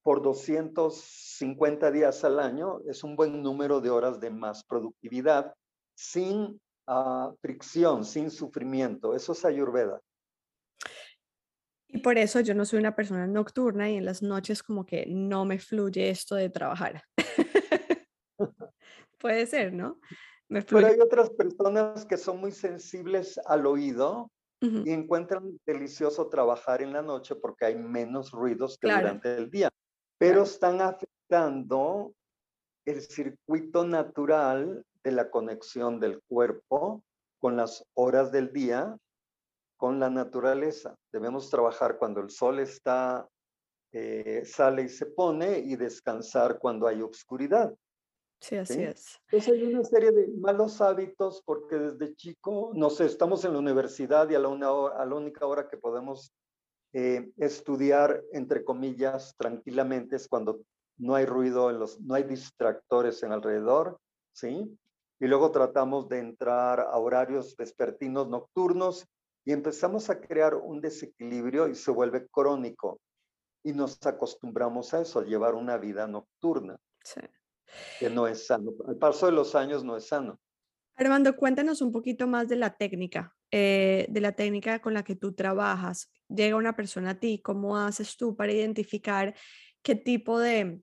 [0.04, 5.54] por 250 días al año es un buen número de horas de más productividad
[5.96, 9.16] sin uh, fricción, sin sufrimiento.
[9.16, 10.02] Eso es ayurveda.
[11.88, 15.06] Y por eso yo no soy una persona nocturna y en las noches como que
[15.08, 17.04] no me fluye esto de trabajar.
[19.20, 20.00] Puede ser, ¿no?
[20.50, 24.30] Pero hay otras personas que son muy sensibles al oído
[24.62, 29.70] y encuentran delicioso trabajar en la noche porque hay menos ruidos que durante el día
[30.24, 32.16] pero están afectando
[32.86, 37.04] el circuito natural de la conexión del cuerpo
[37.40, 38.98] con las horas del día,
[39.76, 40.96] con la naturaleza.
[41.12, 43.28] Debemos trabajar cuando el sol está,
[43.92, 47.76] eh, sale y se pone y descansar cuando hay oscuridad.
[48.40, 49.20] Sí, así es.
[49.30, 53.60] Entonces hay una serie de malos hábitos porque desde chico, no sé, estamos en la
[53.60, 56.34] universidad y a la, una a la única hora que podemos
[56.94, 60.62] eh, estudiar, entre comillas, tranquilamente es cuando
[60.98, 64.00] no hay ruido, en los, no hay distractores en alrededor,
[64.32, 64.78] ¿sí?
[65.20, 69.08] Y luego tratamos de entrar a horarios vespertinos nocturnos
[69.46, 73.00] y empezamos a crear un desequilibrio y se vuelve crónico.
[73.64, 77.22] Y nos acostumbramos a eso, a llevar una vida nocturna, sí.
[78.00, 78.72] que no es sano.
[78.88, 80.40] Al paso de los años no es sano.
[80.96, 85.16] Armando, cuéntanos un poquito más de la técnica, eh, de la técnica con la que
[85.16, 89.36] tú trabajas llega una persona a ti, ¿cómo haces tú para identificar
[89.84, 90.82] qué tipo de,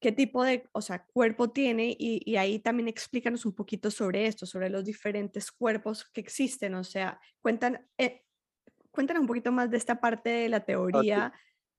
[0.00, 1.96] qué tipo de, o sea, cuerpo tiene?
[1.98, 6.84] Y, ahí también explícanos un poquito sobre esto, sobre los diferentes cuerpos que existen, o
[6.84, 8.22] sea, cuentan, eh,
[8.90, 11.32] cuéntanos un poquito más de esta parte de la teoría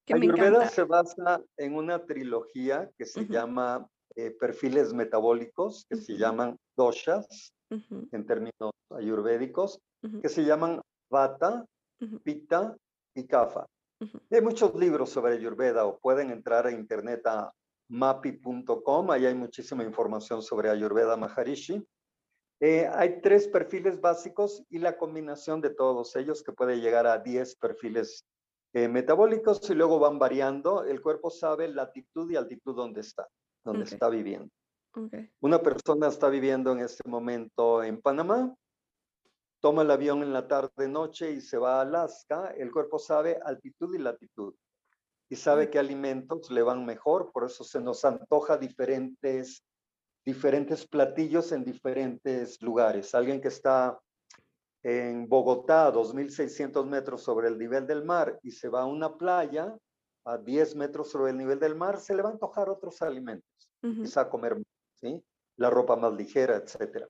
[0.08, 0.69] que me Ayurveda encanta.
[0.69, 6.21] se basa en una trilogía que se llama eh, perfiles metabólicos, que se Ujú.
[6.21, 11.65] llaman doshas Ujú, en términos ayurvédicos, ujú, que se llaman vata,
[12.24, 12.76] pitta
[13.15, 13.65] y kapha.
[14.32, 17.52] Hay muchos libros sobre Ayurveda o pueden entrar a internet a
[17.89, 21.86] mapi.com, ahí hay muchísima información sobre Ayurveda Maharishi.
[22.60, 27.17] Eh, hay tres perfiles básicos y la combinación de todos ellos que puede llegar a
[27.17, 28.24] 10 perfiles
[28.74, 30.84] eh, metabólicos y luego van variando.
[30.84, 33.28] El cuerpo sabe latitud y altitud donde está,
[33.63, 34.50] donde está viviendo.
[35.39, 38.54] Una persona está viviendo en este momento en Panamá,
[39.62, 43.39] toma el avión en la tarde noche y se va a Alaska, el cuerpo sabe
[43.43, 44.54] altitud y latitud
[45.30, 49.63] y sabe qué alimentos le van mejor, por eso se nos antoja diferentes
[50.26, 53.15] diferentes platillos en diferentes lugares.
[53.15, 54.00] Alguien que está
[54.84, 59.76] en Bogotá, 2.600 metros sobre el nivel del mar, y se va a una playa
[60.26, 63.51] a 10 metros sobre el nivel del mar, se le va a antojar otros alimentos
[63.84, 64.62] Ujú, quizá comer
[64.96, 65.22] ¿sí?
[65.58, 67.08] la ropa más ligera, etcétera.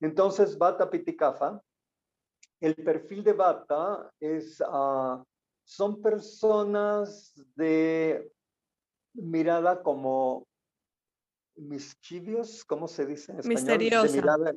[0.00, 1.60] Entonces, Bata Pitikafa,
[2.60, 5.22] el perfil de Bata es, ah,
[5.64, 8.30] son personas de
[9.14, 10.46] mirada como
[11.56, 13.78] mischievous, ¿cómo se dice en español?
[13.78, 14.14] Misteriosa.
[14.20, 14.52] Mirada,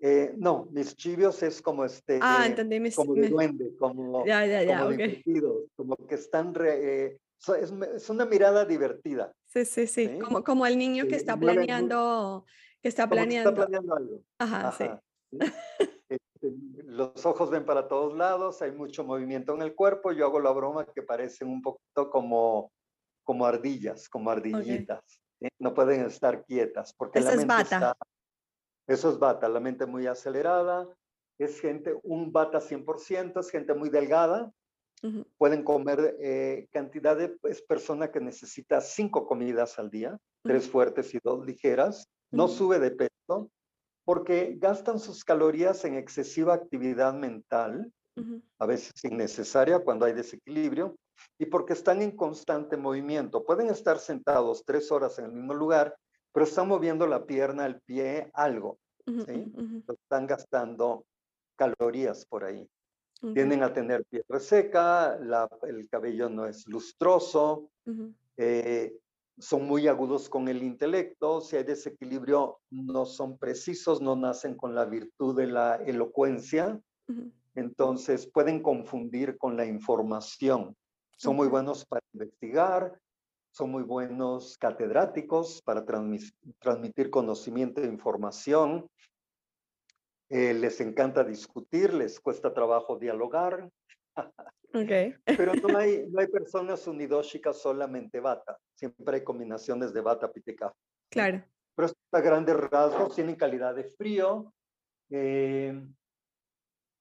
[0.00, 2.80] eh, no, mischievous es como este, Ah, eh, entendí.
[2.80, 4.96] mis- como de duende, como, Ya, ya, ya, como ok.
[4.98, 9.32] divertidos, como que están, re- eh, so- es, es una mirada divertida.
[9.64, 10.08] Sí, sí, sí.
[10.14, 10.18] ¿sí?
[10.18, 12.44] Como, como el niño que Sí, está mueve muy- planeando,
[12.82, 13.54] que está que está planeando.
[13.54, 14.22] planeando algo.
[14.38, 14.68] Ajá.
[14.68, 14.72] Ajá,
[15.30, 15.38] ¿sí?
[16.08, 16.52] Este,
[16.84, 20.12] los ojos ven para todos lados, hay mucho movimiento en el cuerpo.
[20.12, 22.72] Yo hago la broma que parecen un poquito como,
[23.24, 25.00] como ardillas, como ardillitas.
[25.40, 25.48] ¿sí?
[25.58, 27.76] No pueden estar quietas porque Esa la es mente bata.
[27.76, 27.96] está.
[28.86, 30.88] Eso es bata, la mente muy acelerada.
[31.38, 34.50] Es gente, un bata 100%, es gente muy delgada.
[35.36, 41.14] Pueden comer eh, cantidad de es persona que necesita cinco comidas al día, tres fuertes
[41.14, 42.08] y dos ligeras.
[42.30, 43.50] No sube de peso
[44.04, 47.92] porque gastan sus calorías en excesiva actividad mental,
[48.58, 50.96] a veces innecesaria cuando hay desequilibrio,
[51.38, 53.44] y porque están en constante movimiento.
[53.44, 55.94] Pueden estar sentados tres horas en el mismo lugar,
[56.32, 58.78] pero están moviendo la pierna, el pie, algo.
[59.06, 59.52] ¿sí?
[59.86, 61.04] Están gastando
[61.56, 62.66] calorías por ahí.
[63.20, 67.70] Ok, Tienden a tener piel reseca, la- el cabello no es lustroso,
[68.36, 68.96] eh,
[69.38, 74.74] son muy agudos con el intelecto, si hay desequilibrio no son precisos, no nacen con
[74.74, 76.80] la virtud de la elocuencia,
[77.54, 80.76] entonces pueden confundir con la información.
[81.16, 83.00] Son muy buenos para investigar,
[83.50, 88.88] son muy buenos catedráticos para transmitir conocimiento e información.
[90.30, 93.70] Eh, les encanta discutir, les cuesta trabajo dialogar,
[94.74, 94.90] Ok.
[95.42, 100.74] pero no hay, no hay personas unidóxicas solamente bata, siempre hay combinaciones de bata piteka.
[101.10, 101.42] Claro.
[101.74, 104.52] Pero estos grandes rasgos tienen calidad de frío,
[105.10, 105.80] eh,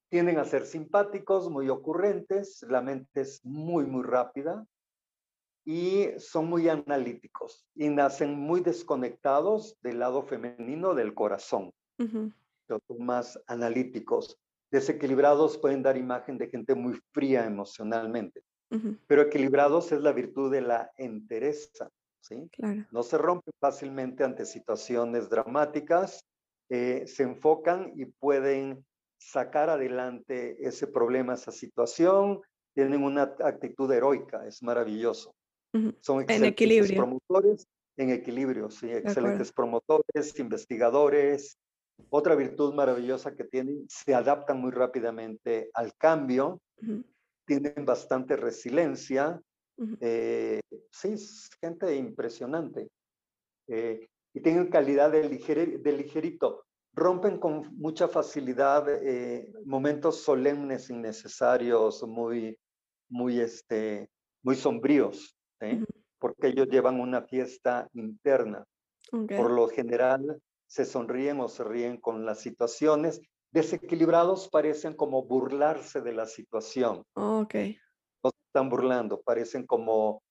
[0.10, 4.66] tienden a ser simpáticos, muy ocurrentes, la mente es muy, muy rápida
[5.66, 12.36] y son muy analíticos y nacen muy desconectados del lado femenino del corazón, Ujú, pero
[12.98, 14.38] más analíticos.
[14.72, 18.44] Desequilibrados pueden dar imagen de gente muy fría emocionalmente,
[19.08, 21.90] pero equilibrados es la virtud de la entereza,
[22.22, 22.50] ¿sí?
[22.52, 22.86] Claro.
[22.92, 26.26] no se rompen fácilmente ante situaciones dramáticas,
[26.70, 28.86] eh, se enfocan y pueden
[29.18, 32.42] sacar adelante ese problema, esa situación,
[32.74, 35.34] tienen una actitud heroica, es maravilloso.
[36.02, 36.98] Son En excelentes equilibrio.
[36.98, 41.58] promotores, en equilibrio, sí, excelentes promotores, investigadores.
[42.10, 47.04] Otra virtud maravillosa que tienen, se adaptan muy rápidamente al cambio, Ujú,
[47.46, 49.42] tienen bastante resiliencia,
[49.78, 49.98] ujú.
[50.00, 50.60] eh,
[50.92, 52.88] sí, es gente impresionante.
[53.68, 56.64] Eh, y tienen calidad de, ligere- de ligerito.
[56.94, 62.58] Rompen con mucha facilidad eh, momentos solemnes, innecesarios, muy,
[63.10, 64.10] muy, este,
[64.44, 65.76] muy sombríos, ¿sí?
[65.78, 65.86] Ujú.
[66.20, 68.64] porque ellos llevan una fiesta interna.
[69.12, 69.34] Ok.
[69.36, 73.22] Por lo general, se sonríen o se ríen con las situaciones.
[73.52, 77.56] Desequilibrados parecen como burlarse de la situación Ok.
[78.24, 80.22] no se están burlando, parecen como,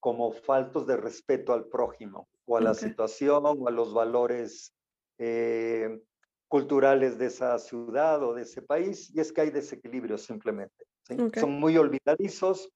[0.00, 2.78] como faltos de respeto al prójimo o a la Ok.
[2.78, 4.72] situación o a los valores
[5.18, 6.00] eh,
[6.48, 10.86] culturales de esa ciudad o de ese país, y es que hay desequilibrio simplemente.
[11.02, 11.20] ¿sí?
[11.20, 11.38] Ok.
[11.38, 12.70] Son muy olvidadizos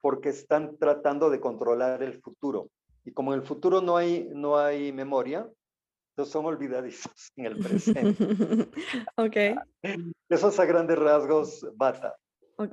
[0.00, 2.68] porque están tratando de controlar el futuro.
[3.04, 5.50] Y como en el futuro no hay, no hay memoria,
[6.16, 8.24] entonces son olvidadizos en el presente.
[9.16, 9.36] ok,
[10.30, 12.16] Esos a grandes rasgos, bata.
[12.56, 12.72] ok.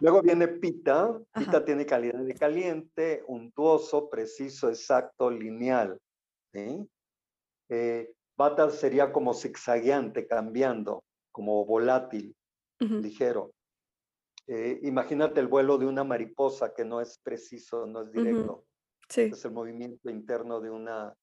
[0.00, 1.18] Luego viene pita.
[1.32, 5.98] Pita tiene calidad de caliente, untuoso, preciso, exacto, lineal.
[6.52, 6.86] ¿sí?
[7.70, 12.36] Eh, bata sería como zigzagueante, cambiando, como volátil,
[12.78, 13.52] ligero.
[14.46, 18.66] Eh, imagínate el vuelo de una mariposa que no es preciso, no es directo.
[19.08, 19.22] sí.
[19.22, 21.14] Es el movimiento interno de una,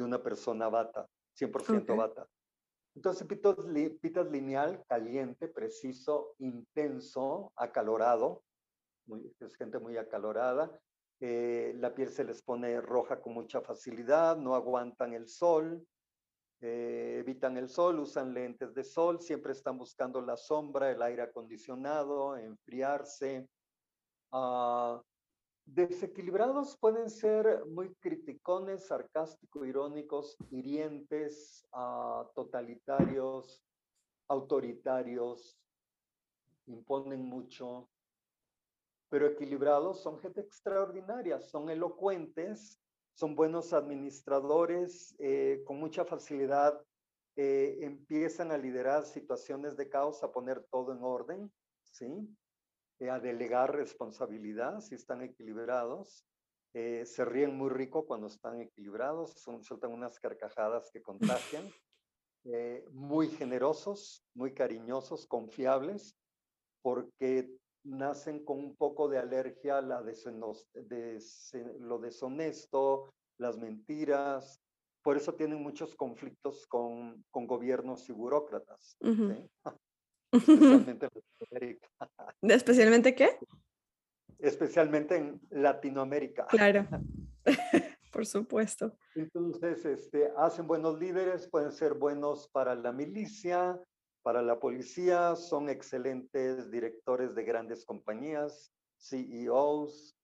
[0.00, 1.06] de una persona bata,
[1.38, 2.26] 100% bata.
[2.94, 8.42] Entonces, pitas, lineal, caliente, preciso, intenso, acalorado,
[9.38, 10.70] es gente muy acalorada.
[11.20, 15.86] Eh, la piel se les pone roja con mucha facilidad, no aguantan el sol,
[16.62, 21.22] eh, evitan el sol, usan lentes de sol, siempre están buscando la sombra, el aire
[21.22, 23.46] acondicionado, enfriarse.
[24.32, 25.00] Uh,
[25.72, 33.62] Desequilibrados pueden ser muy criticones, sarcásticos, irónicos, hirientes, uh, totalitarios,
[34.26, 35.56] autoritarios,
[36.66, 37.88] imponen mucho,
[39.10, 42.80] pero equilibrados son gente extraordinaria, son elocuentes,
[43.14, 46.84] son buenos administradores, eh, con mucha facilidad
[47.36, 51.52] eh, empiezan a liderar situaciones de caos, a poner todo en orden,
[51.84, 52.28] ¿sí?
[53.00, 56.26] Eh, a delegar responsabilidad si están equilibrados.
[56.74, 61.64] Eh, se ríen muy rico cuando están equilibrados, son, sueltan unas carcajadas que contagian.
[62.44, 66.16] Eh, muy generosos, muy cariñosos, confiables,
[66.80, 70.02] porque nacen con un poco de alergia a la
[71.80, 74.58] lo deshonesto, las mentiras.
[75.02, 78.96] Por eso tienen muchos conflictos con, con gobiernos y burócratas.
[80.32, 81.88] Especialmente en Latinoamérica.
[82.42, 83.38] ¿Especialmente qué?
[84.38, 86.46] Especialmente en Latinoamérica.
[86.46, 86.86] Claro,
[88.12, 88.96] por supuesto.
[89.14, 93.78] Entonces, este, hacen buenos líderes, pueden ser buenos para la milicia,
[94.22, 100.16] para la policía, son excelentes directores de grandes compañías, CEOs,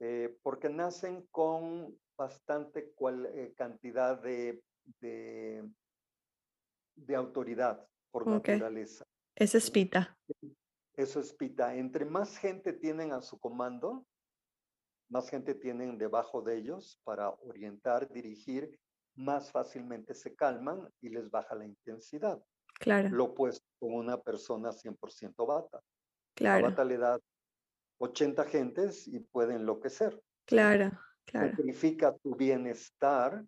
[0.00, 2.92] eh, porque nacen con bastante
[3.34, 4.62] eh, cantidad de,
[5.00, 5.64] de,
[7.14, 9.04] autoridad por naturaleza.
[9.34, 10.18] Esa es pita.
[10.94, 11.74] Eso es pita.
[11.74, 14.06] Entre más gente tienen a su comando,
[15.08, 18.78] más gente tienen debajo de ellos para orientar, dirigir,
[19.14, 22.42] más fácilmente se calman y les baja la intensidad.
[22.78, 23.10] Claro.
[23.10, 25.80] Lo opuesto con una persona 100% bata.
[26.34, 26.62] Claro.
[26.62, 27.18] La bata le da
[27.98, 30.20] 80 gentes y puede enloquecer.
[30.46, 30.90] Claro,
[31.24, 31.50] claro.
[31.50, 33.44] Sacrifica tu bienestar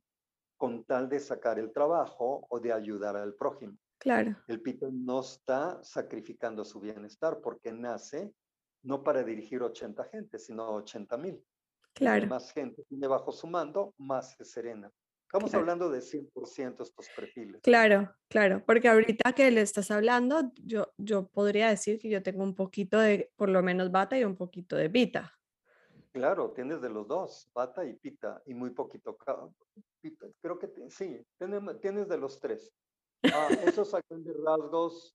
[0.57, 3.77] con tal de sacar el trabajo o de ayudar al prójimo.
[4.05, 4.37] Claro.
[4.49, 8.35] El pito no está sacrificando su bienestar porque nace
[8.83, 11.43] no para dirigir 80 gente, sino 80 mil.
[11.95, 12.27] Claro.
[12.27, 14.93] Más gente tiene bajo su mando, más se serena.
[15.23, 17.63] Estamos hablando de 100% estos perfiles.
[17.63, 22.45] Claro, claro, porque ahorita que le estás hablando, yo, yo podría decir que yo tengo
[22.45, 25.33] un poquito de, por lo menos, bata y un poquito de pita.
[26.13, 29.17] Claro, tienes de los dos, bata y pita, y muy poquito.
[30.03, 30.27] Pita.
[30.43, 32.71] Creo que sí, tienes, tienes de los tres.
[33.33, 35.15] Ah, esos grandes rasgos,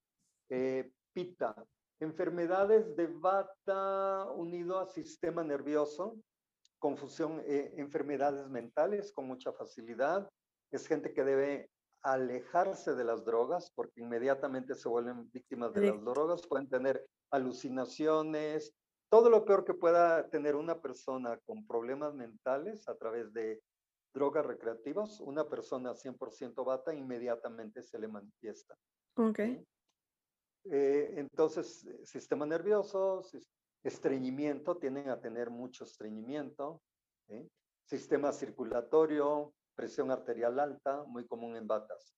[0.49, 1.55] eh, pita.
[1.99, 6.17] Enfermedades de bata unido a sistema nervioso,
[6.79, 10.29] confusión, eh, enfermedades mentales con mucha facilidad.
[10.71, 11.69] Es gente que debe
[12.01, 18.73] alejarse de las drogas porque inmediatamente se vuelven víctimas de las drogas, pueden tener alucinaciones,
[19.09, 23.61] todo lo peor que pueda tener una persona con problemas mentales a través de
[24.13, 28.75] drogas recreativas, una persona 100% bata inmediatamente se le manifiesta.
[29.15, 29.39] Ok.
[29.39, 33.23] Eh, entonces, sistema nervioso,
[33.83, 36.81] estreñimiento, tienden a tener mucho estreñimiento.
[37.85, 42.15] Sistema circulatorio, presión arterial alta, muy común en batas.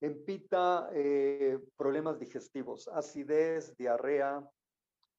[0.00, 4.46] En pita, eh, problemas digestivos, acidez, diarrea,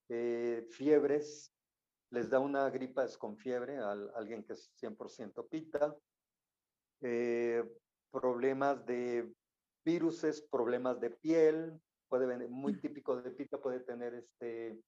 [0.10, 1.56] eh, fiebres,
[2.12, 5.96] les da una gripa es con fiebre a alguien que es 100% pita,
[7.02, 7.64] eh,
[8.12, 9.32] problemas de
[9.84, 12.80] viruses, problemas de piel, puede venir, muy mm.
[12.80, 14.80] típico de pita, puede tener este,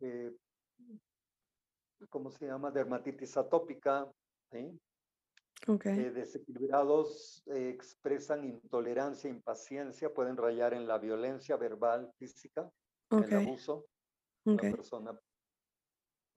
[0.00, 0.36] eh,
[2.08, 2.70] ¿cómo se llama?
[2.70, 4.10] Dermatitis atópica,
[4.50, 4.78] ¿sí?
[5.66, 5.98] Okay.
[5.98, 12.70] Eh, desequilibrados expresan intolerancia, impaciencia, pueden rayar en la violencia verbal, física,
[13.10, 13.86] en el abuso
[14.44, 15.20] de la persona.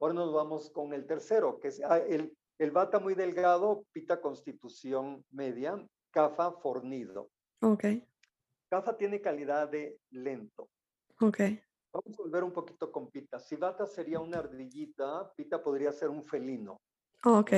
[0.00, 4.20] Ahora nos vamos con el tercero, que es ah, el, el bata muy delgado, pita
[4.20, 7.28] constitución media, cafa fornido.
[7.60, 7.84] Ok.
[8.70, 10.70] Cafa tiene calidad de lento.
[11.20, 11.40] Ok.
[11.92, 13.40] Vamos a volver un poquito con pita.
[13.40, 16.80] Si bata sería una ardillita, pita podría ser un felino.
[17.24, 17.52] ok.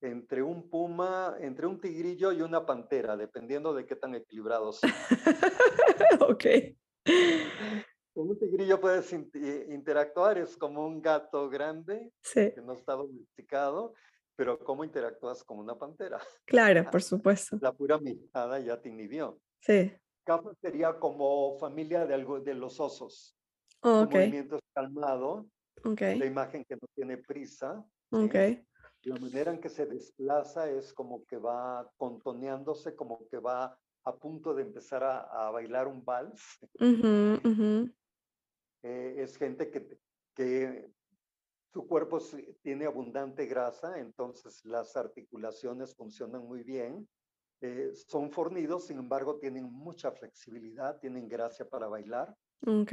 [0.00, 4.80] Entre un puma, entre un tigrillo y una pantera, dependiendo de qué tan equilibrados.
[6.28, 6.44] ok.
[8.14, 12.52] Un tigrillo puedes interactuar, es como un gato grande sí.
[12.54, 13.94] que no está domesticado,
[14.36, 16.20] pero ¿cómo interactúas con una pantera?
[16.44, 17.58] Claro, por supuesto.
[17.60, 19.40] La pura mirada ya te inhibió.
[19.60, 19.92] Sí.
[20.24, 23.36] Cafa sería como familia de, algo, de los osos.
[23.80, 25.46] Oh, Un movimiento calmado,
[25.84, 26.18] Okay.
[26.18, 27.84] la imagen que no tiene prisa.
[28.10, 28.64] Okay.
[29.02, 34.16] La manera en que se desplaza es como que va contoneándose, como que va a
[34.16, 36.40] punto de empezar a, bailar un vals.
[38.82, 39.98] Eh, es gente que,
[40.34, 40.90] que
[41.72, 42.18] su cuerpo
[42.62, 47.08] tiene abundante grasa, entonces las articulaciones funcionan muy bien.
[47.60, 52.34] Eh, son fornidos, sin embargo, tienen mucha flexibilidad, tienen gracia para bailar.
[52.66, 52.92] Ok.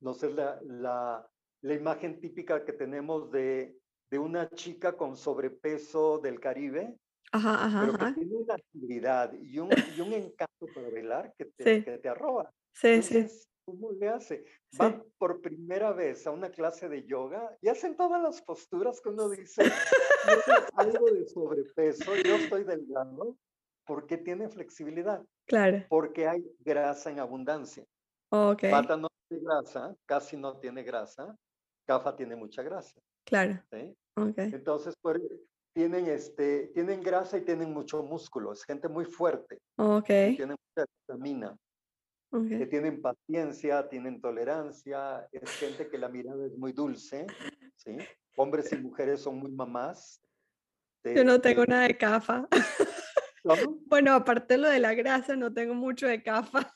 [0.00, 1.30] No sé, la, la,
[1.62, 3.78] la imagen típica que tenemos de,
[4.10, 6.98] de, una chica con sobrepeso del Caribe,
[7.32, 11.44] ajá, ajá, pero que tiene una actividad y un, y un encanto para bailar que
[11.44, 12.52] te, que te arroba.
[12.72, 13.26] Sí, sí.
[13.70, 14.44] ¿Cómo le hace?
[14.80, 19.10] Va por primera vez a una clase de yoga y hacen todas las posturas que
[19.10, 19.62] uno dice,
[20.74, 23.36] algo de sobrepeso, yo estoy delgado,
[23.86, 25.24] porque tiene flexibilidad.
[25.46, 25.84] Claro.
[25.88, 27.84] Porque hay grasa en abundancia.
[28.30, 28.64] Ok.
[28.70, 31.36] Pata no tiene grasa, casi no tiene grasa,
[31.86, 32.98] Cafa tiene mucha grasa.
[33.24, 33.56] Claro.
[33.70, 33.94] ¿sí?
[34.16, 34.50] Okay.
[34.52, 35.20] Entonces, pues,
[35.72, 39.58] tienen, este, tienen grasa y tienen mucho músculo, es gente muy fuerte.
[39.76, 40.06] Ok.
[40.06, 41.56] Tienen mucha vitamina
[42.30, 42.58] okay.
[42.58, 47.26] que tienen paciencia, tienen tolerancia, es gente que la mirada es muy dulce,
[47.76, 47.96] ¿sí?
[48.36, 50.22] Hombres y mujeres son muy mamás.
[51.04, 52.46] Yo no tengo nada de cafa.
[53.86, 56.70] Bueno, aparte de lo de la grasa, no tengo mucho de cafa.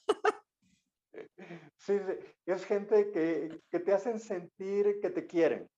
[1.77, 1.99] Sí,
[2.47, 5.69] es gente que, que te hacen sentir que te quieren.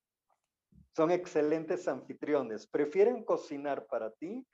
[0.94, 2.68] Son excelentes anfitriones.
[2.68, 4.46] Prefieren cocinar para ti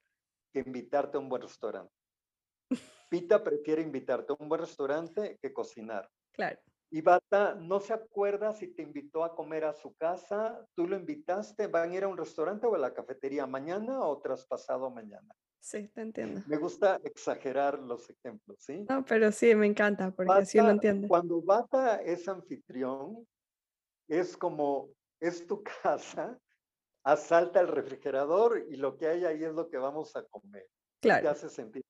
[0.52, 1.92] que invitarte a un buen restaurante.
[3.12, 6.08] Pita prefiere invitarte a un buen restaurante que cocinar.
[6.32, 6.58] Claro.
[6.90, 10.96] Y Bata no se acuerda si te invitó a comer a su casa, tú lo
[10.96, 15.28] invitaste, van a ir a un restaurante o a la cafetería mañana o traspasado mañana.
[15.60, 16.40] Sí, te entiendo.
[16.46, 18.86] Me gusta exagerar los ejemplos, ¿sí?
[18.88, 21.06] No, pero sí, me encanta, porque así lo entiende.
[21.06, 23.28] Cuando Bata es anfitrión,
[24.08, 24.88] es como,
[25.20, 26.40] es tu casa,
[27.04, 30.66] asalta el refrigerador y lo que hay ahí es lo que vamos a comer.
[31.02, 31.24] Claro.
[31.24, 31.84] Te hace sentir.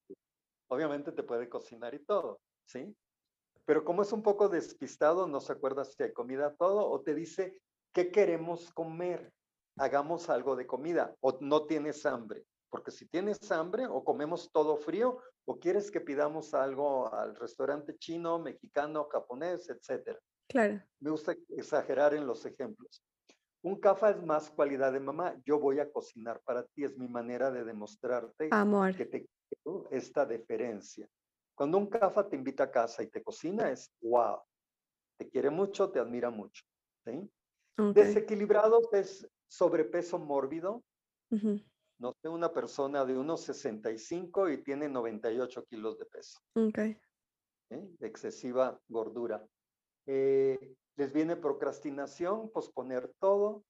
[0.72, 2.96] Obviamente te puede cocinar y todo, ¿sí?
[3.66, 7.14] Pero como es un poco despistado, no se acuerda si hay comida todo, o te
[7.14, 7.58] dice,
[7.92, 9.30] ¿qué queremos comer?
[9.76, 12.46] Hagamos algo de comida, o no tienes hambre.
[12.70, 17.98] Porque si tienes hambre, o comemos todo frío, o quieres que pidamos algo al restaurante
[17.98, 20.18] chino, mexicano, japonés, etcétera.
[20.48, 20.82] Claro.
[21.00, 23.04] Me gusta exagerar en los ejemplos.
[23.62, 25.36] Un cafa es más cualidad de mamá.
[25.44, 28.96] Yo voy a cocinar para ti, es mi manera de demostrarte Amor.
[28.96, 31.08] que te quiero, esta deferencia.
[31.54, 34.38] Cuando un CAFA te invita a casa y te cocina, es wow,
[35.16, 36.64] te quiere mucho, te admira mucho.
[37.04, 37.30] ¿sí?
[37.78, 38.04] Okay.
[38.04, 40.82] Desequilibrado es sobrepeso mórbido.
[41.98, 46.40] No sé, una persona de unos 65 y tiene 98 kilos de peso.
[46.54, 46.98] Okay.
[47.70, 47.96] ¿sí?
[48.00, 49.46] Excesiva gordura.
[50.06, 53.64] Eh, les viene procrastinación, posponer todo.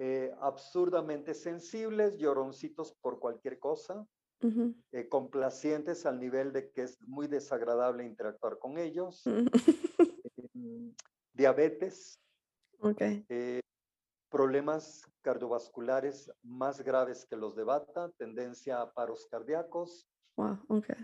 [0.00, 4.06] Eh, absurdamente sensibles, lloroncitos por cualquier cosa.
[4.40, 4.74] Uh -huh.
[4.92, 9.46] eh, complacientes al nivel de que es muy desagradable interactuar con ellos, Uh
[10.54, 10.94] eh,
[11.32, 12.20] diabetes,
[12.78, 13.24] okay.
[13.28, 13.60] eh,
[14.30, 20.06] problemas cardiovasculares más graves que los de Bata, tendencia a paros cardíacos.
[20.36, 20.96] Wow, okay.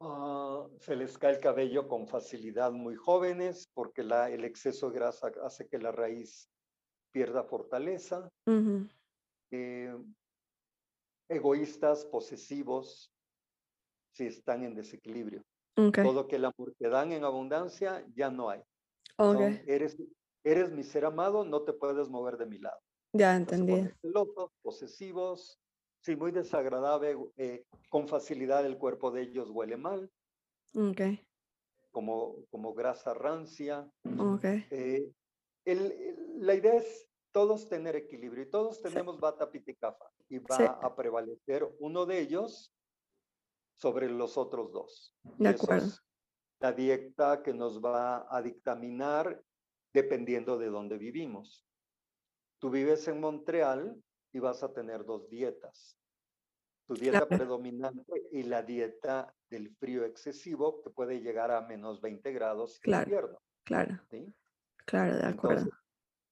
[0.00, 4.96] Uh, se les cae el cabello con facilidad muy jóvenes porque la, el exceso de
[4.98, 6.50] grasa hace que la raíz
[7.12, 8.28] pierda fortaleza.
[8.46, 8.90] Uh -huh.
[9.52, 9.96] eh,
[11.28, 13.12] egoístas, posesivos,
[14.12, 15.42] si están en desequilibrio.
[15.76, 16.04] Okay.
[16.04, 18.60] Todo que el amor te dan en abundancia, ya no hay.
[19.16, 19.56] Okay.
[19.56, 19.96] Son, eres,
[20.44, 22.78] eres mi ser amado, no te puedes mover de mi lado.
[23.12, 23.88] Ya entendí.
[24.00, 25.58] Celosos, posesivos,
[26.04, 30.10] sí, muy desagradable, eh, con facilidad el cuerpo de ellos huele mal.
[30.74, 31.26] Okay.
[31.90, 33.90] Como, como grasa rancia.
[34.18, 34.66] Okay.
[34.70, 35.10] Eh,
[35.64, 39.20] el, el, la idea es todos tener equilibrio y todos tenemos sí.
[39.20, 40.64] bata piticafa y va sí.
[40.66, 42.72] a prevalecer uno de ellos
[43.74, 45.16] sobre los otros dos.
[45.38, 45.86] De acuerdo.
[45.86, 46.02] Es
[46.60, 49.42] la dieta que nos va a dictaminar
[49.92, 51.66] dependiendo de dónde vivimos.
[52.58, 54.03] Tú vives en Montreal
[54.34, 55.96] y vas a tener dos dietas.
[56.86, 62.32] Tu dieta predominante y la dieta del frío excesivo que puede llegar a menos 20
[62.32, 63.04] grados claro.
[63.04, 63.38] en invierno.
[63.62, 64.00] Claro.
[64.10, 64.34] ¿sí?
[64.84, 65.70] Claro, de acuerdo.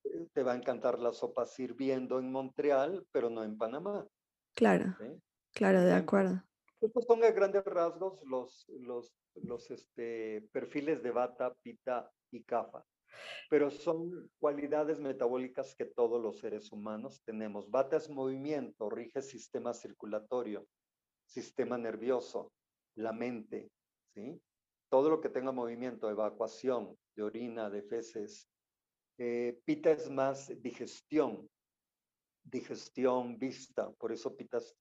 [0.05, 4.07] Entonces, te va a encantar la sopa sirviendo en Montreal, pero no en Panamá.
[4.55, 5.23] Claro, ¿sí?
[5.55, 6.43] claro, de acuerdo.
[6.81, 12.85] Estos son a grandes rasgos los, los, los este, perfiles de bata, pita y cafa,
[13.49, 17.71] pero son cualidades metabólicas que todos los seres humanos tenemos.
[17.71, 20.67] Bata es movimiento, rige sistema circulatorio,
[21.27, 22.53] sistema nervioso,
[22.97, 23.71] la mente,
[24.15, 24.41] ¿sí?
[24.89, 28.49] Todo lo que tenga movimiento, evacuación de orina, de feces.
[29.19, 31.49] Eh, pita es más digestión,
[32.45, 34.77] digestión, vista, por eso pita es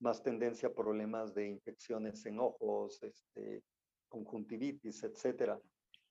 [0.00, 3.62] más tendencia a problemas de infecciones en ojos, este,
[4.08, 5.60] conjuntivitis, etcétera.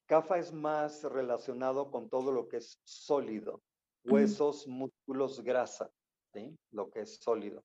[0.07, 3.61] CAFA es más relacionado con todo lo que es sólido,
[4.03, 5.89] huesos, músculos, grasa,
[6.33, 6.55] ¿sí?
[6.71, 7.63] lo que es sólido.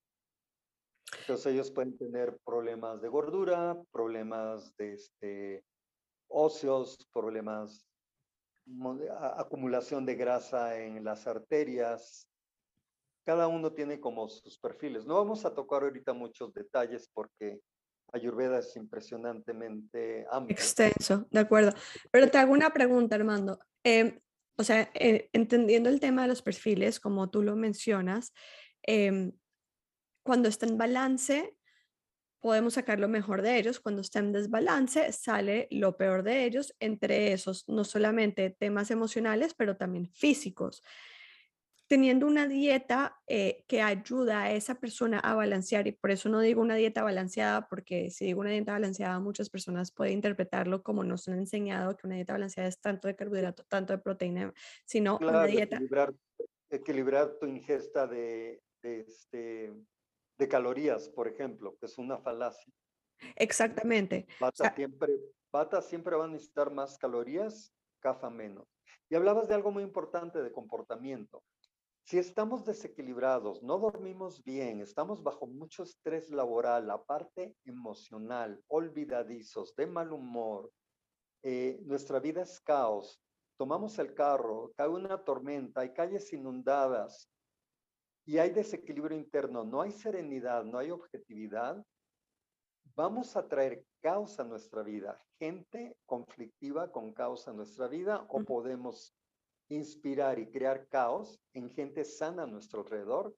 [1.21, 5.65] Entonces ellos pueden tener problemas de gordura, problemas de este,
[6.29, 7.87] óseos, problemas,
[9.37, 12.27] acumulación de grasa en las arterias.
[13.27, 15.05] Cada uno tiene como sus perfiles.
[15.05, 17.61] No vamos a tocar ahorita muchos detalles porque
[18.13, 20.55] Ayurveda es impresionantemente amplio.
[20.55, 21.73] Extenso, de acuerdo.
[22.11, 23.59] Pero te hago una pregunta, Armando.
[23.85, 24.19] Em,
[24.57, 28.33] o sea, eh, entendiendo el tema de los perfiles, como tú lo mencionas,
[28.83, 29.33] em,
[30.23, 31.57] cuando está en balance,
[32.41, 33.81] podemos sacar lo mejor de ellos.
[33.81, 39.55] Cuando está en desbalance, sale lo peor de ellos, entre esos no solamente temas emocionales,
[39.55, 40.83] pero también físicos.
[41.91, 46.39] Teniendo una dieta eh, que ayuda a esa persona a balancear, y por eso no
[46.39, 51.03] digo una dieta balanceada, porque si digo una dieta balanceada, muchas personas pueden interpretarlo como
[51.03, 55.19] nos han enseñado que una dieta balanceada es tanto de carbohidrato, tanto de proteína, sino
[55.21, 55.77] una dieta.
[55.79, 56.15] Equilibrar,
[56.71, 59.73] equilibrar tu ingesta de, de este,
[60.39, 62.73] de calorías, por ejemplo, que es una falacia.
[63.35, 64.29] Exactamente.
[64.39, 65.13] Bata, siempre,
[65.53, 68.69] bata siempre va a necesitar más calorías, cafa menos.
[69.09, 71.43] Y hablabas de algo muy importante de comportamiento.
[72.11, 79.77] Si estamos desequilibrados, no dormimos bien, estamos bajo mucho estrés laboral, la parte emocional, olvidadizos,
[79.77, 80.73] de mal humor,
[81.45, 83.23] eh, nuestra vida es caos,
[83.57, 87.31] tomamos el carro, cae una tormenta, hay calles inundadas,
[88.27, 91.81] y hay desequilibrio interno, no hay serenidad, no hay objetividad,
[92.97, 98.43] vamos a traer caos a nuestra vida, gente conflictiva con caos a nuestra vida, o
[98.43, 99.15] podemos
[99.71, 103.35] inspirar y crear caos en gente sana a nuestro alrededor,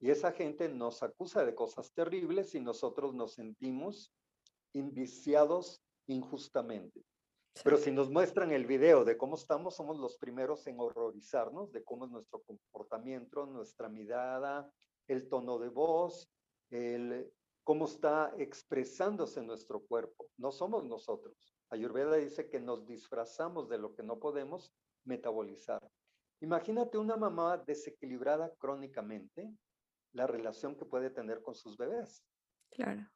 [0.00, 4.12] y esa gente nos acusa de cosas terribles y nosotros nos sentimos
[4.72, 7.02] inviciados injustamente.
[7.64, 11.82] Pero si nos muestran el video de cómo estamos, somos los primeros en horrorizarnos de
[11.82, 14.70] cómo es nuestro comportamiento, nuestra mirada,
[15.08, 16.30] el tono de voz,
[16.70, 17.32] el,
[17.64, 20.28] cómo está expresándose nuestro cuerpo.
[20.36, 21.36] No somos nosotros.
[21.70, 24.72] Ayurveda dice que nos disfrazamos de lo que no podemos
[25.08, 25.80] metabolizar.
[26.40, 29.52] Imagínate una mamá desequilibrada crónicamente,
[30.12, 32.22] la relación que puede tener con sus bebés.
[32.70, 33.08] Claro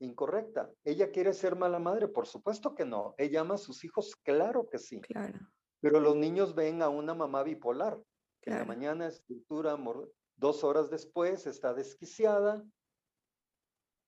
[0.00, 0.70] incorrecta.
[0.84, 2.08] ¿Ella quiere ser mala madre?
[2.08, 3.14] Por supuesto que no.
[3.18, 4.16] ¿Ella ama a sus hijos?
[4.16, 5.00] Claro que sí.
[5.00, 5.38] Claro.
[5.80, 7.98] Pero los niños ven a una mamá bipolar,
[8.42, 9.76] que en la mañana es cultura,
[10.36, 12.64] dos horas después está desquiciada,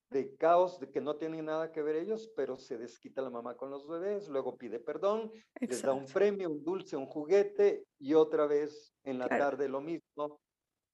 [0.09, 3.55] de caos, de que no tienen nada que ver ellos, pero se desquita la mamá
[3.55, 8.13] con los bebés, luego pide perdón, les da un premio, un dulce, un juguete, y
[8.13, 10.39] otra vez en la tarde lo mismo,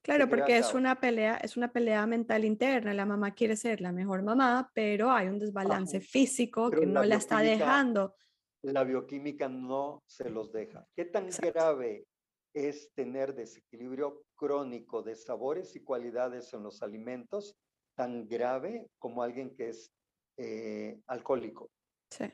[0.05, 2.93] Claro, porque es una pelea, es una pelea mental interna.
[2.93, 7.15] La mamá quiere ser la mejor mamá, pero hay un desbalance físico que no la
[7.15, 8.13] está dejando.
[8.61, 10.85] La bioquímica no se los deja.
[10.95, 12.05] ¿Qué tan grave
[12.53, 17.55] es tener desequilibrio crónico de sabores y cualidades en los alimentos?
[17.95, 19.91] Tan grave como alguien que es
[20.37, 21.71] eh, alcohólico.
[22.09, 22.25] Sí.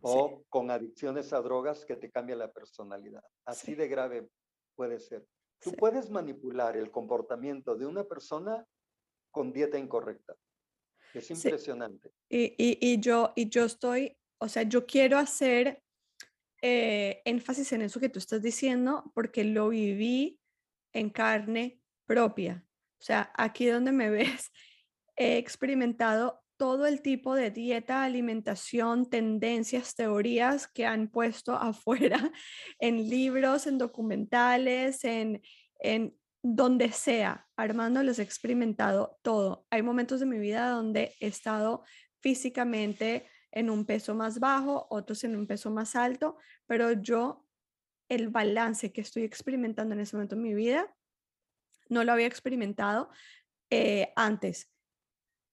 [0.00, 3.24] O con adicciones a drogas que te cambia la personalidad.
[3.44, 4.28] Así de grave
[4.76, 5.26] puede ser.
[5.60, 8.64] Tú puedes manipular el comportamiento de una persona
[9.32, 10.36] con dieta incorrecta.
[11.14, 12.12] Es impresionante.
[12.28, 15.82] Y, y, yo, y yo estoy, o sea, yo quiero hacer
[16.62, 20.40] eh, énfasis en eso que tú estás diciendo porque lo viví
[20.92, 22.64] en carne propia.
[23.00, 24.52] O sea, aquí donde me ves,
[25.18, 32.32] he experimentado todo el tipo de dieta, alimentación, tendencias, teorías que han puesto afuera
[32.78, 35.42] en libros, en documentales, en,
[35.80, 37.46] en donde sea.
[37.56, 39.66] Armando los he experimentado todo.
[39.70, 41.84] Hay momentos de mi vida donde he estado
[42.20, 47.44] físicamente en un peso más bajo, otros en un peso más alto, pero yo
[48.08, 50.94] el balance que estoy experimentando en ese momento en mi vida
[51.88, 53.10] no lo había experimentado
[53.70, 54.70] eh, antes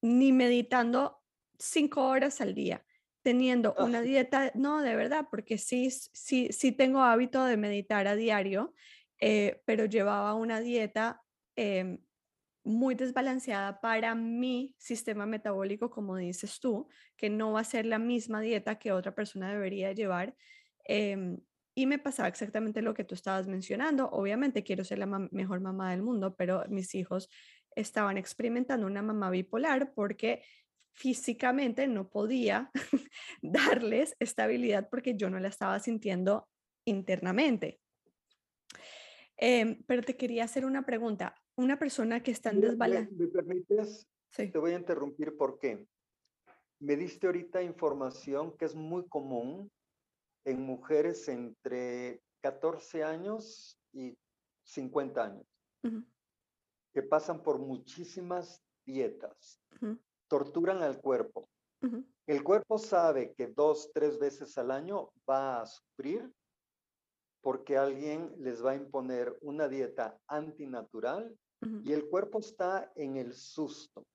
[0.05, 1.23] ni meditando
[1.57, 2.85] cinco horas al día,
[3.23, 8.15] teniendo una dieta, no, de verdad, porque sí, sí, sí tengo hábito de meditar a
[8.15, 8.73] diario,
[9.19, 11.23] eh, pero llevaba una dieta
[11.55, 11.97] em,
[12.63, 16.87] muy desbalanceada para mi sistema metabólico, como dices tú,
[17.17, 20.35] que no va a ser la misma dieta que otra persona debería llevar.
[20.83, 21.39] Em,
[21.73, 24.09] y me pasaba exactamente lo que tú estabas mencionando.
[24.11, 27.29] Obviamente quiero ser la mejor mamá del mundo, pero mis hijos
[27.75, 30.43] estaban experimentando una mamá bipolar porque
[30.93, 32.71] físicamente no podía
[33.41, 36.47] darles estabilidad porque yo no la estaba sintiendo
[36.85, 37.79] internamente.
[39.37, 41.35] Em, pero te quería hacer una pregunta.
[41.57, 43.13] Una persona que está en desbalance.
[43.15, 44.07] ¿Me, permites?
[44.29, 44.49] Sí.
[44.49, 45.85] Te voy a interrumpir porque
[46.79, 49.71] me diste ahorita información que es muy común
[50.45, 54.17] en mujeres entre 14 años y
[54.63, 55.47] 50 años,
[56.95, 59.59] que pasan por muchísimas dietas,
[60.29, 61.45] torturan al cuerpo.
[62.25, 66.33] El cuerpo sabe que dos, tres veces al año va a sufrir
[67.41, 71.37] porque alguien les va a imponer una dieta antinatural
[71.83, 74.05] y el cuerpo está en el susto.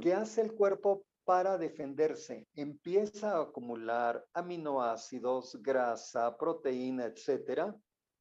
[0.00, 2.48] ¿Qué hace el cuerpo para defenderse?
[2.54, 7.76] Empieza a acumular aminoácidos, grasa, proteína, etcétera,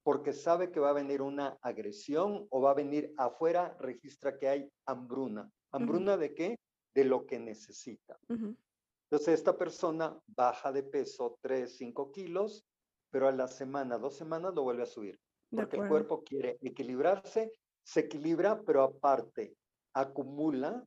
[0.06, 4.48] porque sabe que va a venir una agresión o va a venir afuera, registra que
[4.48, 5.50] hay hambruna.
[5.72, 6.60] ¿Hambruna de qué?
[6.94, 8.16] De lo que necesita.
[8.30, 12.64] Entonces, esta persona baja de peso 3, 5 kilos,
[13.10, 17.52] pero a la semana, dos semanas lo vuelve a subir, porque el cuerpo quiere equilibrarse,
[17.84, 19.56] se equilibra, pero aparte
[19.96, 20.86] acumula,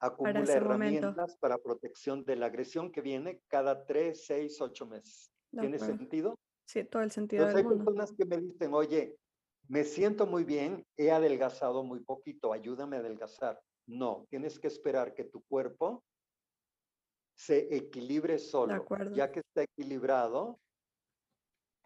[0.00, 5.30] acumula herramientas para protección de la agresión que viene cada 3, 6, 8 meses.
[5.50, 6.36] ¿Tiene sentido?
[6.66, 9.16] Sí, todo el sentido Entonces, hay personas que me dicen, oye,
[9.68, 13.60] me siento muy bien, he adelgazado muy poquito, ayúdame a adelgazar.
[13.86, 16.04] No, tienes que esperar que tu cuerpo
[17.36, 18.86] se equilibre solo.
[19.14, 20.58] Ya que está equilibrado,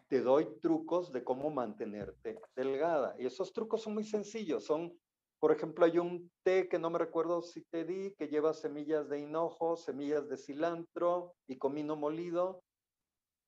[0.09, 3.15] te doy trucos de cómo mantenerte delgada.
[3.19, 4.65] Y esos trucos son muy sencillos.
[4.65, 4.99] Son,
[5.39, 9.09] por ejemplo, hay un té que no me recuerdo si te di, que lleva semillas
[9.09, 12.63] de hinojo, semillas de cilantro y comino molido.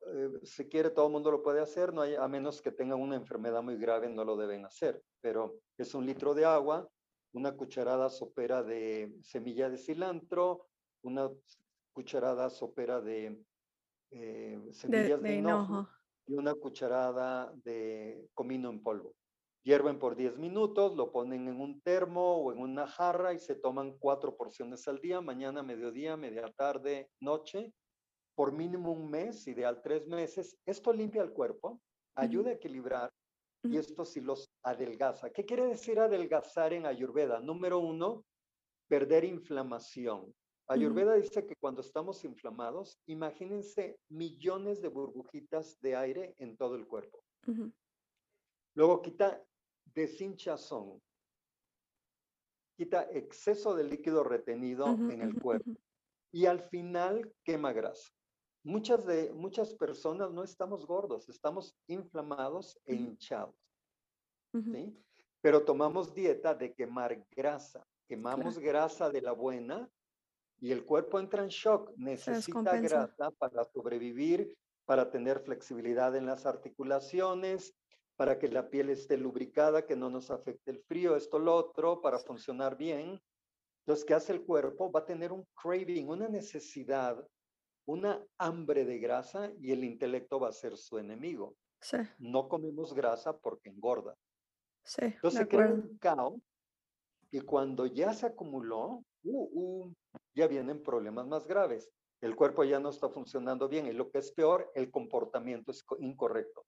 [0.07, 3.01] Eh, si quiere, todo el mundo lo puede hacer, no hay, a menos que tengan
[3.01, 5.03] una enfermedad muy grave, no lo deben hacer.
[5.21, 6.89] Pero es un litro de agua,
[7.33, 10.67] una cucharada sopera de semilla de cilantro,
[11.03, 11.31] una
[11.93, 13.39] cucharada sopera de
[14.13, 15.89] eh, semillas de, hinojo,
[16.27, 19.15] y una cucharada de comino en polvo.
[19.63, 23.55] Hierven por 10 minutos, lo ponen en un termo o en una jarra y se
[23.55, 27.75] toman cuatro porciones al día, mañana, mediodía, media tarde, noche,
[28.41, 30.57] por mínimo un mes, ideal tres meses.
[30.64, 31.78] Esto limpia el cuerpo,
[32.14, 33.12] ayuda a equilibrar
[33.64, 35.28] y esto sí los adelgaza.
[35.28, 37.38] ¿Qué quiere decir adelgazar en Ayurveda?
[37.41, 38.24] Número uno,
[38.88, 40.34] perder inflamación.
[40.68, 46.86] Ayurveda dice que cuando estamos inflamados, imagínense millones de burbujitas de aire en todo el
[46.86, 47.22] cuerpo.
[48.74, 49.45] Luego quita
[49.84, 50.99] deshinchazón,
[52.78, 55.72] quita exceso de líquido retenido en el cuerpo
[56.32, 58.11] y al final quema grasa.
[58.63, 63.55] Muchas, de, muchas personas no estamos gordos, estamos inflamados e hinchados.
[65.41, 67.87] Pero tomamos dieta de quemar grasa.
[68.07, 69.89] Quemamos grasa de la buena
[70.61, 74.55] y el cuerpo entra en shock, necesita grasa para sobrevivir,
[74.85, 77.75] para tener flexibilidad en las articulaciones,
[78.17, 82.03] para que la piel esté lubricada, que no nos afecte el frío, esto, lo otro,
[82.03, 83.23] para funcionar bien.
[83.81, 84.93] Entonces, ¿qué hace el cuerpo?
[84.93, 87.27] Va a tener un craving, una necesidad,
[87.87, 91.57] una hambre de grasa y el intelecto va a ser su enemigo.
[91.81, 91.99] Sí.
[92.18, 94.16] No comemos grasa porque engorda.
[94.85, 96.41] Sí, Entonces, crea un caos
[97.31, 99.95] y cuando ya se acumuló, uh, uh,
[100.35, 101.91] ya vienen problemas más graves.
[102.20, 105.85] El cuerpo ya no está funcionando bien y lo que es peor, el comportamiento es
[106.01, 106.66] incorrecto.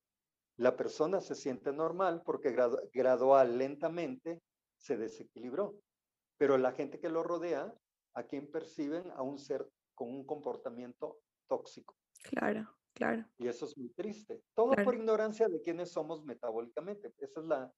[0.57, 2.55] La persona se siente normal porque
[2.93, 4.41] gradual, lentamente
[4.77, 5.75] se desequilibró,
[6.37, 7.73] pero la gente que lo rodea,
[8.15, 11.95] a quien perciben a un ser con un comportamiento tóxico.
[12.23, 13.25] Claro, claro.
[13.37, 14.41] Y eso es muy triste.
[14.53, 17.13] Todo por ignorancia de quiénes somos metabólicamente.
[17.17, 17.73] Esa es la,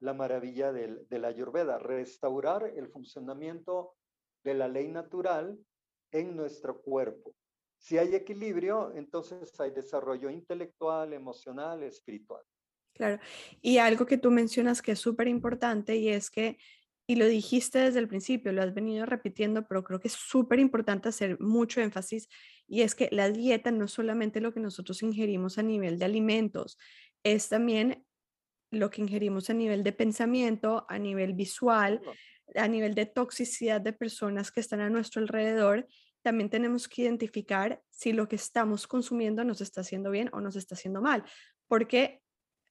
[0.00, 3.94] la maravilla del, de la ayurveda, restaurar el funcionamiento
[4.42, 5.58] de la ley natural
[6.12, 7.34] en nuestro cuerpo.
[7.78, 12.42] Si hay equilibrio, entonces hay desarrollo intelectual, emocional, espiritual.
[12.92, 13.18] Claro.
[13.62, 16.58] Y algo que tú mencionas que es súper importante y es que,
[17.10, 20.60] y lo dijiste desde el principio, lo has venido repitiendo, pero creo que es súper
[20.60, 22.28] importante hacer mucho énfasis,
[22.68, 26.04] y es que la dieta no es solamente lo que nosotros ingerimos a nivel de
[26.04, 26.78] alimentos,
[27.24, 28.06] es también
[28.70, 32.00] lo que ingerimos a nivel de pensamiento, a nivel visual,
[32.54, 35.88] a nivel de toxicidad de personas que están a nuestro alrededor,
[36.22, 40.54] también tenemos que identificar si lo que estamos consumiendo nos está haciendo bien o nos
[40.54, 41.24] está haciendo mal,
[41.66, 42.22] porque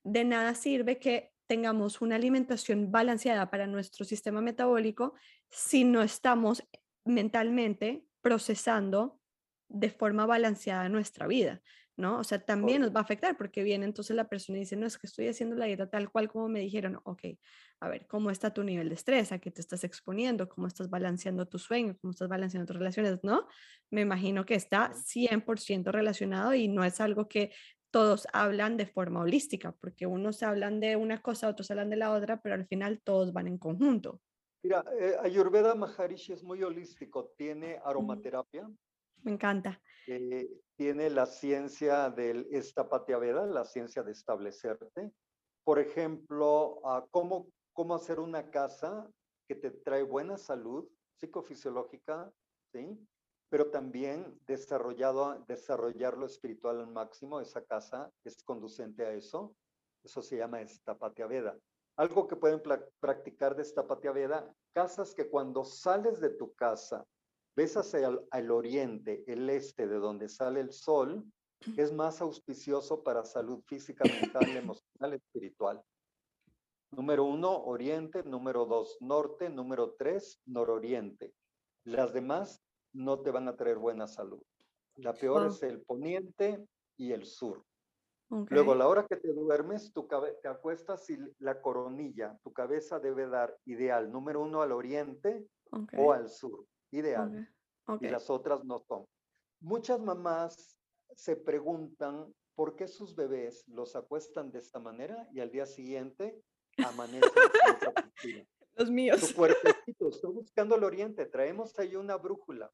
[0.06, 5.16] de nada sirve que tengamos una alimentación balanceada para nuestro sistema metabólico
[5.50, 6.64] si no estamos
[7.06, 9.20] mentalmente procesando
[9.68, 11.60] de forma balanceada nuestra vida,
[11.98, 12.20] ¿no?
[12.20, 14.86] O sea, también nos va a afectar porque viene entonces la persona y dice, no,
[14.86, 17.24] es que estoy haciendo la dieta tal cual como me dijeron, ok,
[17.80, 19.32] a ver, ¿cómo está tu nivel de estrés?
[19.32, 20.50] ¿A qué te estás exponiendo?
[20.50, 21.98] ¿Cómo estás balanceando tu sueño?
[22.00, 23.24] ¿Cómo estás balanceando tus relaciones?
[23.24, 23.48] ¿No?
[23.90, 27.52] Me imagino que está 100% relacionado y no es algo que
[27.92, 32.12] todos hablan de forma holística, porque unos hablan de una cosa, otros hablan de la
[32.12, 34.22] otra, pero al final todos van en conjunto.
[34.64, 38.70] Mira, eh, Ayurveda Maharishi es muy holístico, tiene aromaterapia.
[39.24, 39.82] Me encanta.
[40.08, 45.12] Eh, tiene la ciencia del Veda, la ciencia de establecerte.
[45.64, 46.82] Por ejemplo,
[47.12, 49.10] cómo, cómo hacer una casa
[49.48, 50.88] que te trae buena salud
[51.18, 52.32] psicofisiológica,
[52.72, 52.98] ¿sí?
[53.50, 59.56] Pero también desarrollado, desarrollar lo espiritual al máximo, esa casa es conducente a eso.
[60.04, 61.58] Eso se llama Estapatia Veda.
[61.98, 62.62] Algo que pueden
[63.00, 67.06] practicar de Estapatia Veda, casas que cuando sales de tu casa,
[67.56, 71.26] ves hacia el, oriente, el este, de donde sale el sol,
[71.76, 75.84] es más auspicioso para salud física, mental, emocional, espiritual.
[76.92, 78.24] Número uno, oriente.
[78.24, 79.50] Número dos, norte.
[79.50, 81.34] Número tres, nororiente.
[81.84, 82.62] Las demás
[82.94, 84.42] no te van a traer buena salud.
[84.96, 86.66] La peor es el poniente
[86.98, 87.64] y el sur.
[88.30, 90.08] Luego, a la hora que te duermes, tu
[90.42, 95.48] te acuestas y la coronilla, tu cabeza debe dar ideal, número uno al oriente
[95.98, 97.50] o al sur, ideal.
[98.02, 99.08] Y las otras no son.
[99.62, 100.78] Muchas mamás
[101.16, 106.40] se preguntan por qué sus bebés los acuestan de esta manera y al día siguiente
[106.78, 107.22] amanecen
[108.76, 109.20] Los míos.
[109.20, 112.72] Su cuerpecito, estoy buscando el oriente, traemos ahí una brújula.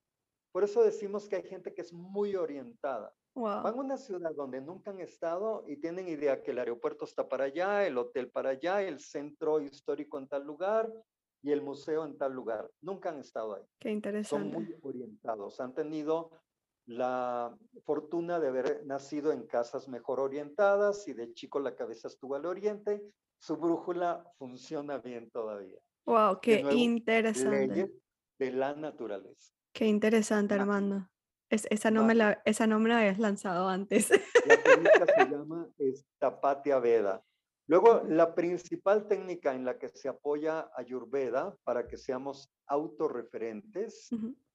[0.55, 3.13] Por eso decimos que hay gente que es muy orientada.
[3.35, 7.27] Van a una ciudad donde nunca han estado y tienen idea que el aeropuerto está
[7.27, 10.89] para allá, el hotel para allá, el centro histórico en tal lugar
[11.41, 12.71] y el museo en tal lugar.
[12.79, 13.63] Nunca han estado ahí.
[13.81, 14.53] Qué interesante.
[14.53, 15.59] Son muy orientados.
[15.59, 16.31] Han tenido
[16.85, 17.53] la
[17.83, 22.45] fortuna de haber nacido en casas mejor orientadas y de chico la cabeza estuvo al
[22.45, 23.03] oriente.
[23.39, 25.81] Su brújula funciona bien todavía.
[26.05, 27.91] Wow, qué interesante.
[28.39, 29.53] de la naturaleza.
[29.75, 31.05] Qué interesante, Armando.
[31.49, 34.09] esa, no me la, esa no me la habías lanzado antes.
[34.45, 35.69] La técnica se llama
[36.17, 37.21] Tapatia Veda.
[37.67, 44.09] Luego, la principal técnica en la que se apoya Ayurveda para que seamos autorreferentes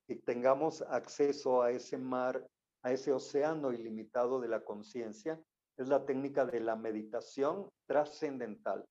[0.08, 2.48] y tengamos acceso a ese mar,
[2.82, 5.38] a ese océano ilimitado de la conciencia,
[5.82, 8.84] es la técnica de la meditación trascendental.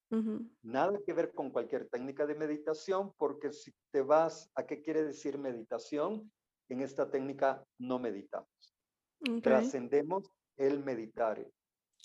[0.63, 5.03] Nada que ver con cualquier técnica de meditación, porque si te vas a qué quiere
[5.03, 6.31] decir meditación,
[6.69, 8.49] en esta técnica no meditamos.
[9.41, 11.45] Trascendemos el meditar.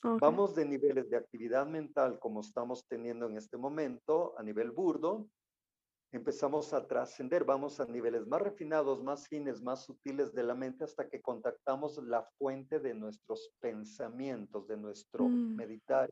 [0.03, 5.29] Vamos de niveles de actividad mental como estamos teniendo en este momento a nivel burdo
[6.17, 10.85] empezamos a trascender, vamos a niveles más refinados, más fines, más sutiles de la mente
[10.85, 15.57] hasta que contactamos la fuente de nuestros pensamientos, de nuestro mm.
[15.57, 16.11] meditar.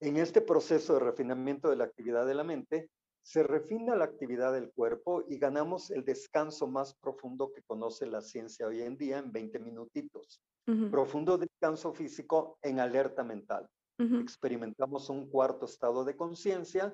[0.00, 2.90] En este proceso de refinamiento de la actividad de la mente,
[3.22, 8.20] se refina la actividad del cuerpo y ganamos el descanso más profundo que conoce la
[8.20, 10.42] ciencia hoy en día en 20 minutitos.
[10.90, 13.68] Profundo descanso físico en alerta mental.
[13.98, 16.92] Experimentamos un cuarto estado de conciencia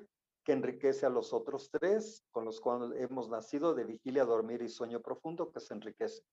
[0.49, 4.67] que enriquece a los otros tres, con los cuales hemos nacido de vigilia, dormir y
[4.67, 6.23] sueño profundo, que se enriquece.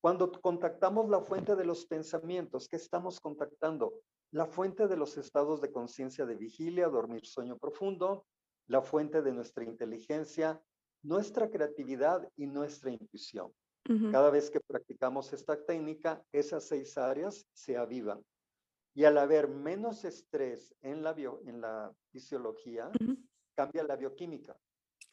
[0.00, 4.00] Cuando contactamos la fuente de los pensamientos, ¿qué estamos contactando?
[4.32, 8.26] La fuente de los estados de conciencia de vigilia, dormir, sueño profundo,
[8.66, 10.60] la fuente de nuestra inteligencia,
[11.04, 13.52] nuestra creatividad y nuestra intuición.
[14.10, 18.24] Cada vez que practicamos esta técnica, esas seis áreas se avivan.
[18.92, 22.90] Y al haber menos estrés en la, bio, en la fisiología,
[23.56, 24.56] cambia la bioquímica.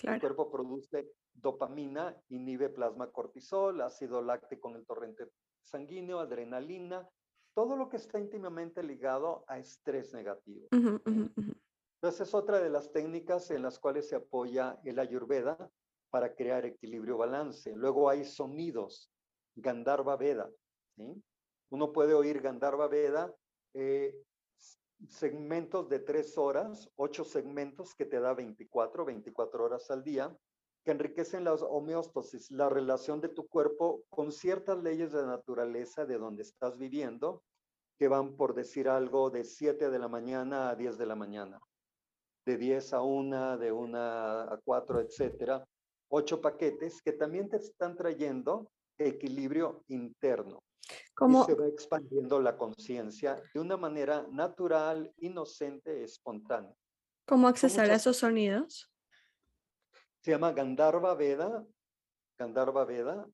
[0.04, 5.30] El cuerpo produce dopamina, inhibe plasma cortisol, ácido láctico en el torrente
[5.64, 7.08] sanguíneo, adrenalina,
[7.54, 10.68] todo lo que está íntimamente ligado a estrés negativo.
[10.72, 15.72] Entonces es otra de las técnicas en las cuales se apoya el ayurveda
[16.10, 17.74] para crear equilibrio balance.
[17.76, 19.10] Luego hay sonidos,
[19.56, 20.50] Gandharva Veda.
[21.70, 23.34] Uno puede oír Gandharva Veda
[23.74, 24.16] eh,
[25.10, 30.36] segmentos de tres horas, ocho segmentos que te da 24, 24 horas al día,
[30.84, 36.18] que enriquecen la homeostasis, la relación de tu cuerpo con ciertas leyes de naturaleza de
[36.18, 37.44] donde estás viviendo,
[37.98, 41.60] que van por decir algo de 7 de la mañana a 10 de la mañana,
[42.46, 45.64] de 10 a 1, de 1 a 4, etcétera.
[46.10, 50.64] Ocho paquetes que también te están trayendo equilibrio interno.
[51.16, 56.76] ¿Cómo, y se va expandiendo la conciencia de una manera natural, inocente, espontánea.
[57.26, 58.92] ¿Cómo accesar a esos sonidos?
[60.22, 61.66] Se llama Gandharva Veda.
[62.38, 63.28] Gandharva Veda.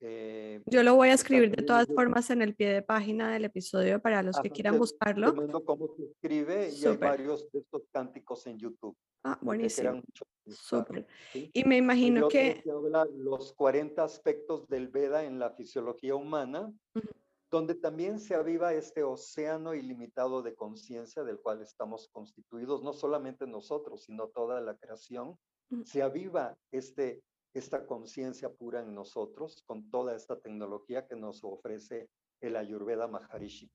[0.00, 3.44] Eh, Yo lo voy a escribir de todas formas en el pie de página del
[3.44, 5.34] episodio para los que quieran buscarlo.
[5.64, 8.96] Cómo se escribe y hay varios de estos cánticos en YouTube.
[9.22, 10.02] Ah, buenísimo.
[10.46, 11.06] Súper.
[11.32, 11.50] ¿sí?
[11.52, 12.62] Y me imagino otro que...
[12.70, 17.08] habla los 40 aspectos del Veda en la fisiología humana, Ujú.
[17.50, 23.46] donde también se aviva este océano ilimitado de conciencia del cual estamos constituidos, no solamente
[23.46, 25.36] nosotros, sino toda la creación.
[25.70, 25.84] Ujú.
[25.84, 27.22] Se aviva este,
[27.52, 32.08] esta conciencia pura en nosotros con toda esta tecnología que nos ofrece
[32.40, 33.70] el Ayurveda Maharishi.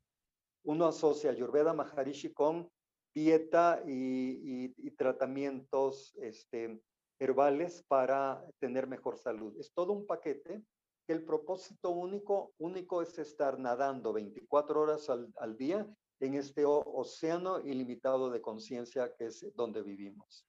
[0.63, 2.69] Uno asocia Ayurveda Maharishi con
[3.13, 6.81] dieta y, tratamientos este,
[7.19, 9.57] herbales para tener mejor salud.
[9.59, 10.63] Es todo un paquete
[11.05, 15.87] que el propósito único, único es estar nadando 24 horas al, día
[16.19, 20.45] en este océano ilimitado de conciencia que es donde vivimos.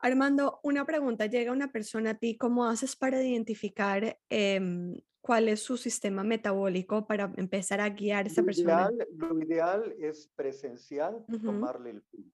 [0.00, 5.60] Armando, una pregunta, llega una persona a ti, ¿cómo haces para identificar em, cuál es
[5.62, 8.90] su sistema metabólico para empezar a guiar a esa Lo persona?
[8.90, 11.44] ideal, lo ideal es presencial, Ujú.
[11.44, 12.30] tomarle el pulso.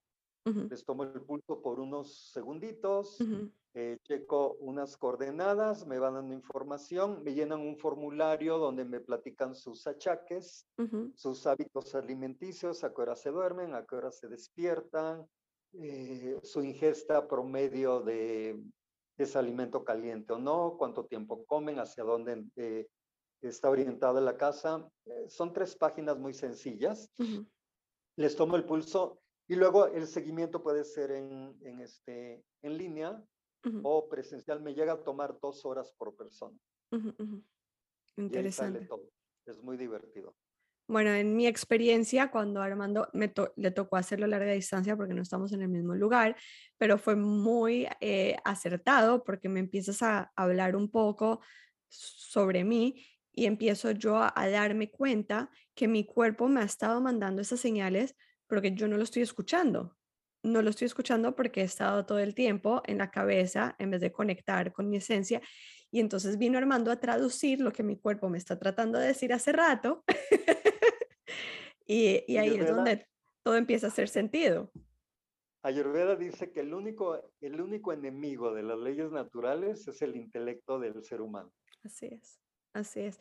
[0.46, 6.14] Ujú, Les tomo el pulso por unos segunditos, ujú, eh, checo unas coordenadas, me van
[6.14, 10.66] dando información, me llenan un formulario donde me platican sus achaques,
[11.14, 15.28] sus hábitos alimenticios, a qué hora se duermen, a qué hora se despiertan,
[15.82, 18.62] eh, su ingesta promedio de
[19.16, 22.88] ese alimento caliente o no, cuánto tiempo comen, hacia dónde eh,
[23.40, 24.88] está orientada la casa.
[25.06, 27.10] Eh, son tres páginas muy sencillas.
[28.16, 33.24] Les tomo el pulso y luego el seguimiento puede ser en, en este, en línea
[33.82, 34.60] o presencial.
[34.62, 36.58] Me llega a tomar dos horas por persona.
[36.92, 37.44] ujú, ujú.
[38.16, 38.86] Y ahí sale Interesante.
[38.86, 39.10] todo.
[39.46, 40.34] Es muy divertido.
[40.86, 45.14] Bueno, en mi experiencia, cuando Armando me to- le tocó hacerlo a larga distancia porque
[45.14, 46.36] no estamos en el mismo lugar,
[46.76, 51.40] pero fue muy eh, acertado porque me empiezas a hablar un poco
[51.88, 57.00] sobre mí y empiezo yo a, a darme cuenta que mi cuerpo me ha estado
[57.00, 58.14] mandando esas señales,
[58.46, 59.96] pero que yo no lo estoy escuchando.
[60.42, 64.02] No lo estoy escuchando porque he estado todo el tiempo en la cabeza en vez
[64.02, 65.40] de conectar con mi esencia.
[65.90, 69.32] Y entonces vino Armando a traducir lo que mi cuerpo me está tratando de decir
[69.32, 70.04] hace rato.
[71.86, 73.06] y, y ahí es Ayurveda- donde
[73.42, 74.70] todo empieza a hacer sentido.
[75.62, 80.78] Ayurveda dice que el único, el único enemigo de las leyes naturales es el intelecto
[80.78, 81.50] del ser humano.
[81.82, 82.38] Así es,
[82.74, 83.18] así es.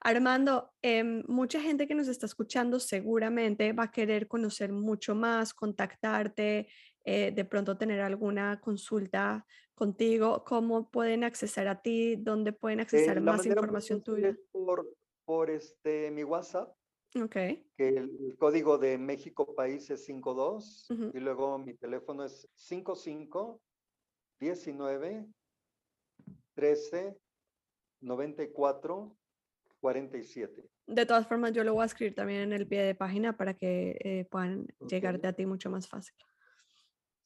[0.00, 5.54] Armando, em, mucha gente que nos está escuchando seguramente va a querer conocer mucho más,
[5.54, 6.68] contactarte,
[7.04, 10.44] eh, de pronto tener alguna consulta contigo.
[10.44, 12.16] ¿Cómo pueden accesar a ti?
[12.16, 14.28] ¿Dónde pueden Eh, accesar la más información tuya?
[14.30, 14.86] es Por,
[15.24, 16.74] por este, mi WhatsApp,
[17.22, 21.10] Ok, que el, código de México País es 52 Ujú.
[21.14, 23.60] y luego mi teléfono es 55
[24.40, 25.26] 19
[26.54, 27.16] 13
[28.00, 29.16] 94
[29.80, 30.68] 47.
[30.86, 33.54] de todas formas yo lo voy a escribir también en el pie de página para
[33.54, 34.90] que eh, puedan Ok.
[34.90, 36.16] llegarte a ti mucho más fácil.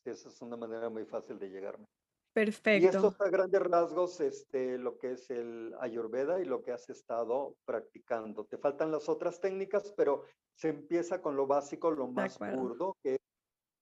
[0.04, 1.86] Esa es una manera muy fácil de llegarme.
[2.30, 2.88] Y Perfecto.
[2.88, 6.88] esto es a grandes rasgos este, lo que es el Ayurveda y lo que has
[6.88, 8.44] estado practicando.
[8.44, 10.22] Te faltan las otras técnicas, pero
[10.54, 13.20] se empieza con lo básico, lo más burdo, que es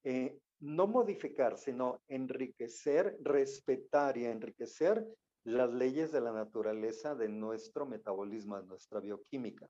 [0.05, 5.07] eh, no modificar, sino enriquecer, respetar y enriquecer
[5.44, 9.68] las leyes de la naturaleza de nuestro metabolismo, de nuestra bioquímica.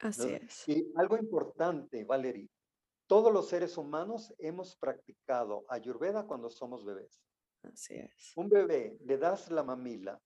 [0.00, 0.36] Así ¿no?
[0.36, 0.68] es.
[0.68, 2.50] Y algo importante, Valerie,
[3.06, 7.18] todos los seres humanos hemos practicado Ayurveda cuando somos bebés.
[7.62, 8.32] Así es.
[8.36, 10.18] Un bebé le das la mamila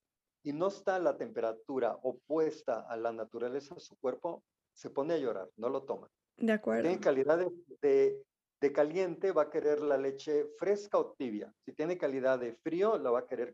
[0.43, 5.13] y no está a la temperatura opuesta a la naturaleza de su cuerpo, se pone
[5.13, 6.09] a llorar, no lo toma.
[6.37, 6.83] De acuerdo.
[6.83, 8.23] Tiene calidad de, de-
[8.61, 11.53] de caliente, va a querer la leche fresca o tibia.
[11.65, 13.53] Si tiene calidad de frío, la va a querer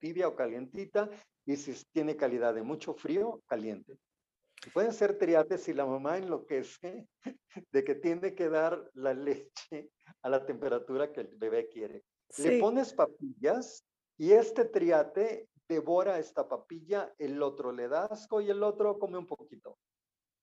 [0.00, 1.08] tibia o calientita.
[1.46, 3.96] Y si tiene calidad de mucho frío, caliente.
[4.74, 7.06] Pueden ser triates si la mamá enloquece
[7.72, 9.90] de que tiene que dar la leche
[10.22, 12.02] a la temperatura que el bebé quiere.
[12.38, 13.84] Le pones papillas
[14.16, 19.18] y este triate devora esta papilla, el otro le da asco y el otro come
[19.18, 19.78] un poquito.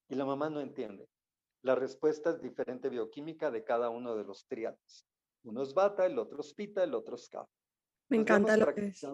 [0.10, 1.08] Y la mamá no entiende.
[1.64, 5.06] La respuesta es diferente bioquímica de cada uno de los triates.
[5.44, 7.52] Uno es bata, el otro es pita, el otro es kapha.
[8.10, 9.06] Me encanta lo que es.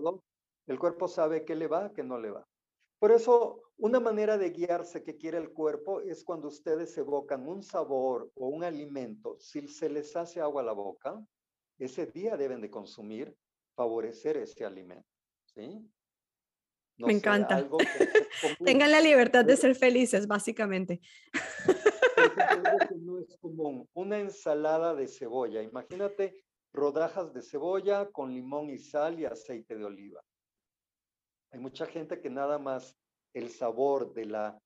[0.68, 2.48] El cuerpo sabe qué le va, qué no le va.
[3.00, 7.64] Por eso, una manera de guiarse que quiere el cuerpo es cuando ustedes evocan un
[7.64, 11.20] sabor o un alimento, si se les hace agua a la boca,
[11.78, 13.36] ese día deben de consumir,
[13.76, 15.08] favorecer ese alimento.
[15.46, 15.90] ¿sí?
[16.98, 17.68] Me encanta.
[18.64, 21.02] Tengan la libertad de ser felices, básicamente.
[23.02, 23.88] no es común.
[23.94, 25.62] Una ensalada de cebolla.
[25.62, 30.22] Imagínate rodajas de cebolla con limón y sal y aceite de oliva.
[31.52, 32.98] Hay mucha gente que nada más
[33.34, 34.60] el sabor de la,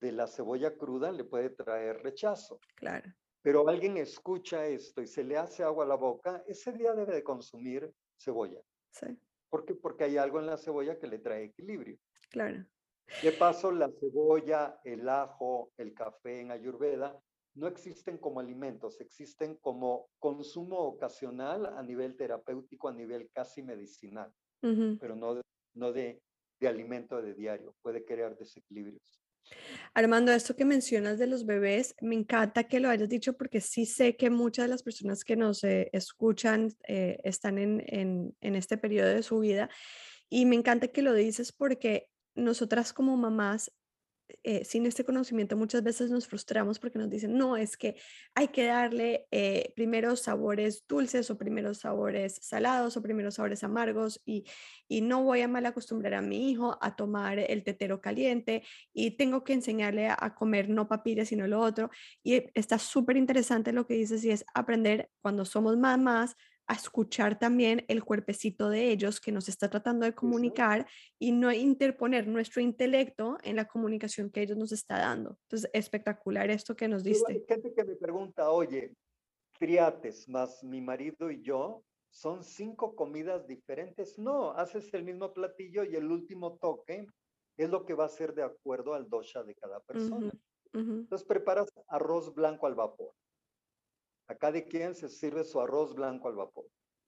[0.00, 2.60] de la cebolla cruda le puede traer rechazo.
[2.74, 3.10] Claro.
[3.44, 7.14] Pero alguien escucha esto y se le hace agua a la boca, ese día debe
[7.14, 8.58] de consumir cebolla.
[8.90, 9.06] Sí.
[9.50, 9.74] ¿Por qué?
[9.74, 11.98] Porque hay algo en la cebolla que le trae equilibrio.
[12.30, 12.64] Claro.
[13.22, 17.20] De paso, la cebolla, el ajo, el café en Ayurveda
[17.52, 24.32] no existen como alimentos, existen como consumo ocasional a nivel terapéutico, a nivel casi medicinal,
[24.98, 25.42] pero no,
[25.74, 26.22] no de,
[26.58, 27.76] de alimento de diario.
[27.82, 29.20] Puede crear desequilibrios.
[29.94, 33.86] Armando, esto que mencionas de los bebés, me encanta que lo hayas dicho porque sí
[33.86, 37.84] sé que muchas de las personas que nos eh, escuchan eh, están en,
[38.40, 39.68] en, este periodo de su vida
[40.28, 43.70] y me encanta que lo dices porque nosotras como mamás
[44.42, 47.96] eh, sin este conocimiento muchas veces nos frustramos porque nos dicen, no, es que
[48.34, 54.22] hay que darle eh, primeros sabores dulces o primeros sabores salados o primeros sabores amargos
[54.24, 54.44] y,
[54.88, 58.62] y no voy a mal acostumbrar a mi hijo a tomar el tetero caliente
[58.92, 61.90] y tengo que enseñarle a, comer no papires sino lo otro.
[62.22, 66.36] Y está súper interesante lo que dices y es aprender cuando somos mamás
[66.66, 70.86] a escuchar también el cuerpecito de ellos que nos está tratando de comunicar
[71.18, 75.38] y no interponer nuestro intelecto en la comunicación que ellos nos está dando.
[75.42, 77.32] Entonces, espectacular esto que nos diste.
[77.32, 78.94] Hay gente que me pregunta, oye,
[79.58, 84.18] triates más mi marido y yo, ¿son cinco comidas diferentes?
[84.18, 87.06] No, haces el mismo platillo y el último toque
[87.56, 90.32] es lo que va a ser de acuerdo al dosha de cada persona.
[90.72, 93.12] Entonces, preparas arroz blanco al vapor
[94.28, 96.66] a cada quien se sirve su arroz blanco al vapor.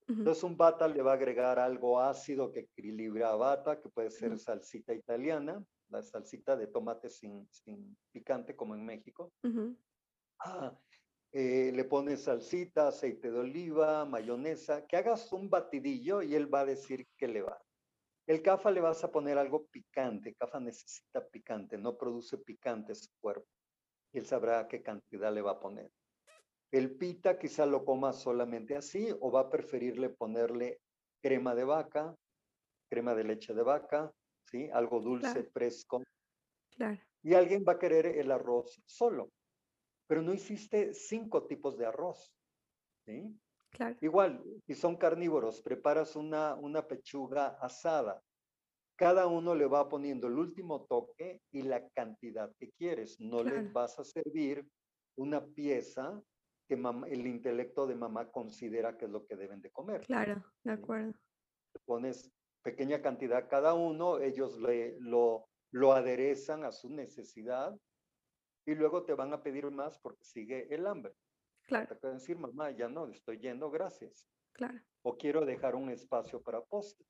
[0.08, 4.10] Entonces un bata le va a agregar algo ácido que equilibra a bata, que puede
[4.10, 9.32] ser salsita italiana, la salsita de tomate sin, sin picante como en México.
[10.40, 10.78] ah,
[11.32, 16.60] eh, le pones salsita, aceite de oliva, mayonesa, que hagas un batidillo y él va
[16.60, 17.60] a decir que le va.
[18.26, 23.08] El cafa le vas a poner algo picante, cafa necesita picante, no produce picante su
[23.20, 23.48] cuerpo.
[24.12, 25.90] Y él sabrá qué cantidad le va a poner.
[26.72, 30.80] El pita quizá lo coma solamente así o va a preferirle ponerle
[31.22, 32.14] crema de vaca,
[32.90, 34.12] crema de leche de vaca,
[34.44, 34.68] ¿sí?
[34.72, 36.02] Algo dulce, fresco.
[36.70, 37.00] Claro.
[37.22, 39.30] Y alguien va a querer el arroz solo.
[40.06, 42.32] Pero no hiciste cinco tipos de arroz,
[43.04, 43.36] ¿sí?
[43.70, 43.96] Claro.
[44.00, 48.22] Igual, si son carnívoros, preparas una, una pechuga asada.
[48.96, 53.20] Cada uno le va poniendo el último toque y la cantidad que quieres.
[53.20, 54.66] No le vas a servir
[55.16, 56.22] una pieza
[56.66, 60.02] que el intelecto de mamá considera que es lo que deben de comer.
[60.02, 61.14] Claro, de acuerdo.
[61.84, 67.78] Pones pequeña cantidad cada uno, ellos le, lo, lo aderezan a su necesidad
[68.66, 71.14] y luego te van a pedir más porque sigue el hambre.
[71.62, 71.88] Claro.
[71.88, 74.26] Te pueden decir, mamá, ya no, estoy yendo, gracias.
[74.52, 74.80] Claro.
[75.02, 77.06] O quiero dejar un espacio para postre.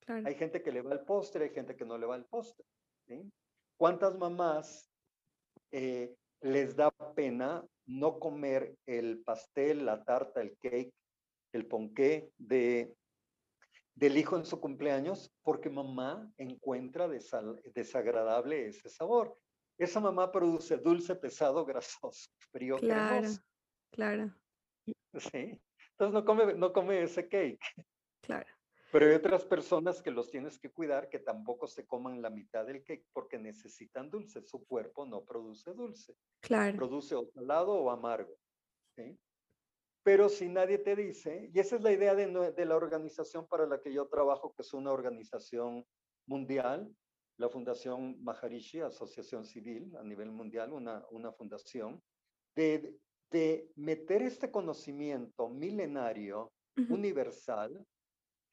[0.00, 0.26] Claro.
[0.26, 2.64] Hay gente que le va al postre, hay gente que no le va al postre.
[3.06, 3.32] ¿sí?
[3.76, 4.90] ¿Cuántas mamás
[5.72, 10.94] eh, les da pena no comer el pastel, la tarta, el cake,
[11.52, 12.94] el ponqué de,
[13.94, 19.36] del hijo en su cumpleaños porque mamá encuentra desagradable ese sabor.
[19.76, 23.28] Esa mamá produce dulce, pesado, grasoso, frío, claro,
[23.90, 24.34] Claro.
[25.14, 25.60] Sí.
[25.92, 27.58] Entonces no come, no come ese cake.
[28.22, 28.48] Claro.
[28.92, 32.66] Pero hay otras personas que los tienes que cuidar que tampoco se coman la mitad
[32.66, 34.42] del cake porque necesitan dulce.
[34.42, 36.16] Su cuerpo no produce dulce.
[36.40, 36.76] Claro.
[36.76, 38.36] Produce o salado o amargo.
[40.02, 43.66] Pero si nadie te dice, y esa es la idea de, de, la organización para
[43.66, 45.86] la que yo trabajo, que es una organización
[46.26, 46.90] mundial,
[47.36, 52.02] la Fundación Maharishi, Asociación Civil a nivel mundial, una, una fundación,
[52.54, 52.98] de,
[53.30, 56.52] de meter este conocimiento milenario,
[56.88, 57.86] universal,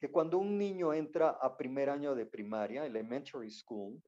[0.00, 4.00] que cuando un niño entra a primer año de primaria, elementary school,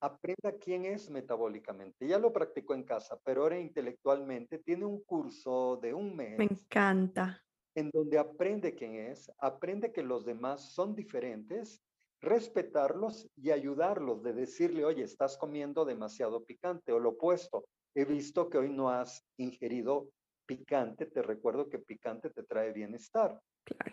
[0.00, 2.06] aprenda quién es metabólicamente.
[2.06, 6.38] Ya lo practicó en casa, pero ahora intelectualmente tiene un curso de un mes.
[6.38, 7.42] Me encanta.
[7.74, 11.82] En donde aprende quién es, aprende que los demás son diferentes,
[12.20, 17.64] respetarlos y ayudarlos, de decirle, oye, estás comiendo demasiado picante, o lo opuesto,
[17.94, 20.10] he visto que hoy no has ingerido
[20.46, 23.40] picante, te recuerdo que picante te trae bienestar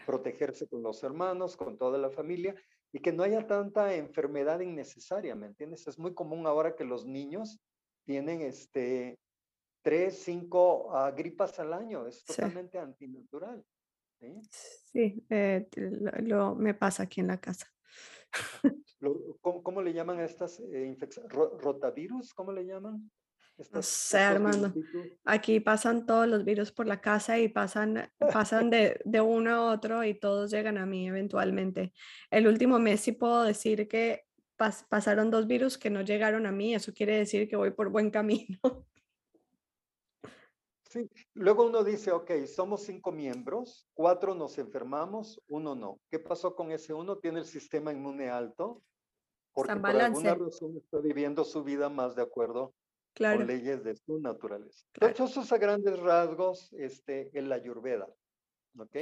[0.06, 2.56] protegerse con los hermanos, con toda la familia
[2.92, 5.88] y que no haya tanta enfermedad innecesaria, ¿me entiendes?
[5.88, 7.60] Es muy común ahora que los niños
[8.06, 9.18] tienen este
[9.82, 13.64] tres, cinco ah, gripas al año, es totalmente antinatural.
[14.52, 15.68] Sí, eh,
[16.22, 17.68] lo, me pasa aquí en la casa.
[19.42, 21.32] ¿cómo, le llaman a estas eh, infecciones?
[21.32, 22.34] ¿Rotavirus?
[22.34, 23.12] ¿Cómo le llaman?
[23.72, 24.74] No sé, Armando.
[25.26, 29.72] Aquí pasan todos los virus por la casa y pasan, pasan de, de, uno a
[29.74, 31.94] otro y todos llegan a mí eventualmente.
[32.30, 34.26] El último mes sí puedo decir que
[34.90, 36.76] pasaron dos virus que no llegaron a mí.
[36.76, 38.60] Eso quiere decir que voy por buen camino.
[40.92, 46.02] Sí, luego uno dice, ok, somos cinco miembros, cuatro nos enfermamos, uno no.
[46.10, 47.18] ¿Qué pasó con ese uno?
[47.18, 48.84] Tiene el sistema inmune alto,
[49.54, 52.74] porque por alguna razón está viviendo su vida más de acuerdo
[53.16, 54.86] con leyes de su naturaleza.
[55.02, 58.08] Entonces, esos a grandes rasgos, este, en la Ayurveda,
[58.78, 58.98] ¿ok?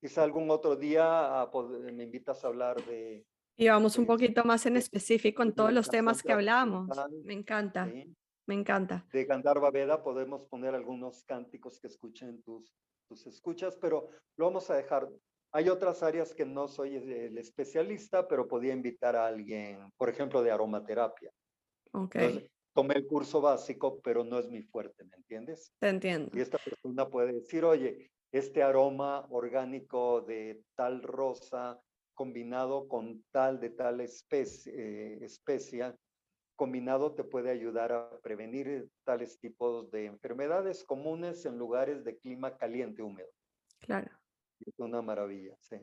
[0.00, 1.50] Quizá algún otro día ah,
[1.92, 3.26] me invitas a hablar de...
[3.56, 6.88] Y vamos un poquito más en específico en todos los temas que hablamos.
[7.24, 7.86] Me encanta.
[8.46, 9.06] Me encanta.
[9.12, 12.74] De Gandharva Veda podemos poner algunos cánticos que escuchen tus,
[13.06, 15.08] tus escuchas, pero lo vamos a dejar.
[15.52, 20.42] Hay otras áreas que no soy el especialista, pero podía invitar a alguien, por ejemplo,
[20.42, 21.30] de aromaterapia.
[21.92, 22.16] Ok.
[22.72, 25.72] Tomé el curso básico, pero no es mi fuerte, ¿me entiendes?
[25.78, 26.30] Te entiendo.
[26.36, 31.80] Y esta persona puede decir, oye, este aroma orgánico de tal rosa
[32.14, 35.96] combinado con tal de tal especie, eh, especia
[36.60, 42.58] combinado te puede ayudar a prevenir tales tipos de enfermedades comunes en lugares de clima
[42.58, 43.30] caliente húmedo.
[43.78, 44.10] Claro.
[44.66, 45.76] Es una maravilla, sí.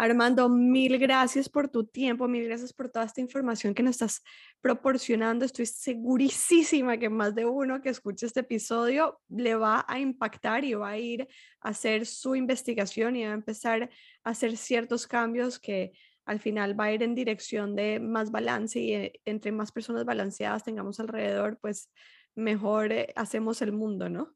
[0.00, 4.22] Armando, mil gracias por tu tiempo, mil gracias por toda esta información que nos estás
[4.60, 5.44] proporcionando.
[5.44, 10.74] Estoy segurísima que más de uno que escuche este episodio le va a impactar y
[10.74, 11.26] va a ir
[11.60, 13.90] a hacer su investigación y va a empezar
[14.22, 15.90] a hacer ciertos cambios que
[16.26, 20.04] al final va a ir en dirección de más balance y eh, entre más personas
[20.04, 21.90] balanceadas tengamos alrededor, pues
[22.38, 24.32] mejor eh, hacemos el mundo, ¿no?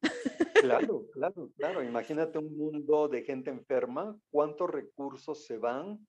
[0.60, 1.82] Claro, claro, claro.
[1.82, 6.06] Imagínate un mundo de gente enferma, cuántos recursos se van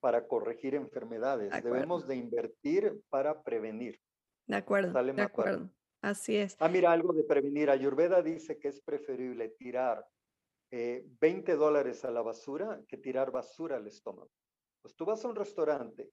[0.00, 1.50] para corregir enfermedades.
[1.62, 4.00] Debemos de invertir para prevenir.
[4.46, 5.70] De acuerdo, de acuerdo.
[6.02, 6.56] Así es.
[6.60, 7.70] Ah, mira, algo de prevenir.
[7.70, 10.04] Ayurveda dice que es preferible tirar
[10.70, 14.30] 20 eh, dólares a la basura que tirar basura al estómago.
[14.82, 16.10] Pues tú vas a un restaurante,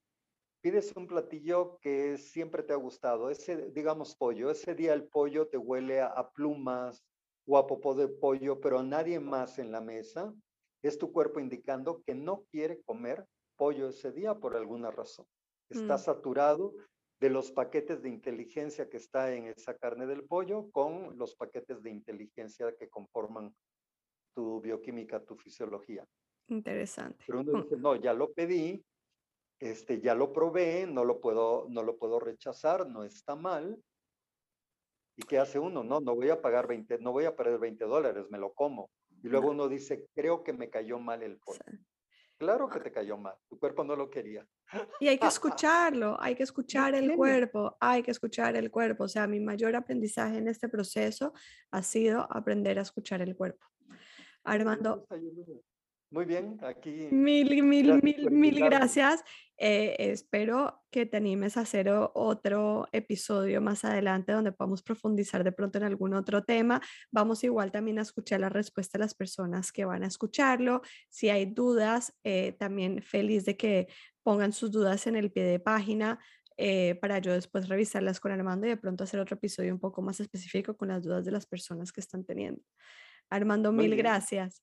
[0.62, 5.48] pides un platillo que siempre te ha gustado, ese, digamos, pollo, ese día el pollo
[5.48, 7.04] te huele a, plumas
[7.46, 10.34] o a popó de pollo, pero nadie más en la mesa,
[10.84, 13.26] es tu cuerpo indicando que no quiere comer
[13.58, 15.26] pollo ese día por alguna razón.
[15.70, 16.00] Está mm.
[16.00, 16.74] saturado
[17.20, 21.82] de los paquetes de inteligencia que está en esa carne del pollo con los paquetes
[21.84, 23.54] de inteligencia que conforman
[24.34, 26.06] tu bioquímica, tu fisiología.
[26.48, 27.24] Interesante.
[27.28, 28.84] Pero uno dice, no, ya lo pedí,
[29.62, 33.80] este, ya lo probé, no lo puedo, no lo puedo rechazar, no está mal.
[35.16, 35.84] ¿Y qué hace uno?
[35.84, 38.90] No, no voy a pagar 20, no voy a perder 20 dólares, me lo como.
[39.24, 41.60] Y luego uno dice, creo que me cayó mal el pollo.
[42.40, 44.44] Claro que te cayó mal, tu cuerpo no lo quería.
[45.00, 49.04] Y hay que escucharlo, hay que escuchar el cuerpo, hay que escuchar el cuerpo.
[49.04, 51.34] O sea, mi mayor aprendizaje en este proceso
[51.70, 53.64] ha sido aprender a escuchar el cuerpo.
[54.44, 55.06] Armando,
[56.12, 57.08] muy bien, aquí.
[57.10, 59.24] Mil, mil, mil, mil gracias.
[59.58, 65.54] Eh, espero que te animes a hacer otro episodio más adelante donde podamos profundizar de
[65.54, 66.82] pronto en algún otro tema.
[67.12, 70.82] Vamos igual también a escuchar la respuesta de las personas que van a escucharlo.
[71.08, 73.88] Si hay dudas, eh, también feliz de que
[74.22, 76.20] pongan sus dudas en el pie de página.
[76.58, 80.02] Eh, para yo después revisarlas con Armando y de pronto hacer otro episodio un poco
[80.02, 82.62] más específico con las dudas de las personas que están teniendo.
[83.30, 84.62] Armando, mil gracias.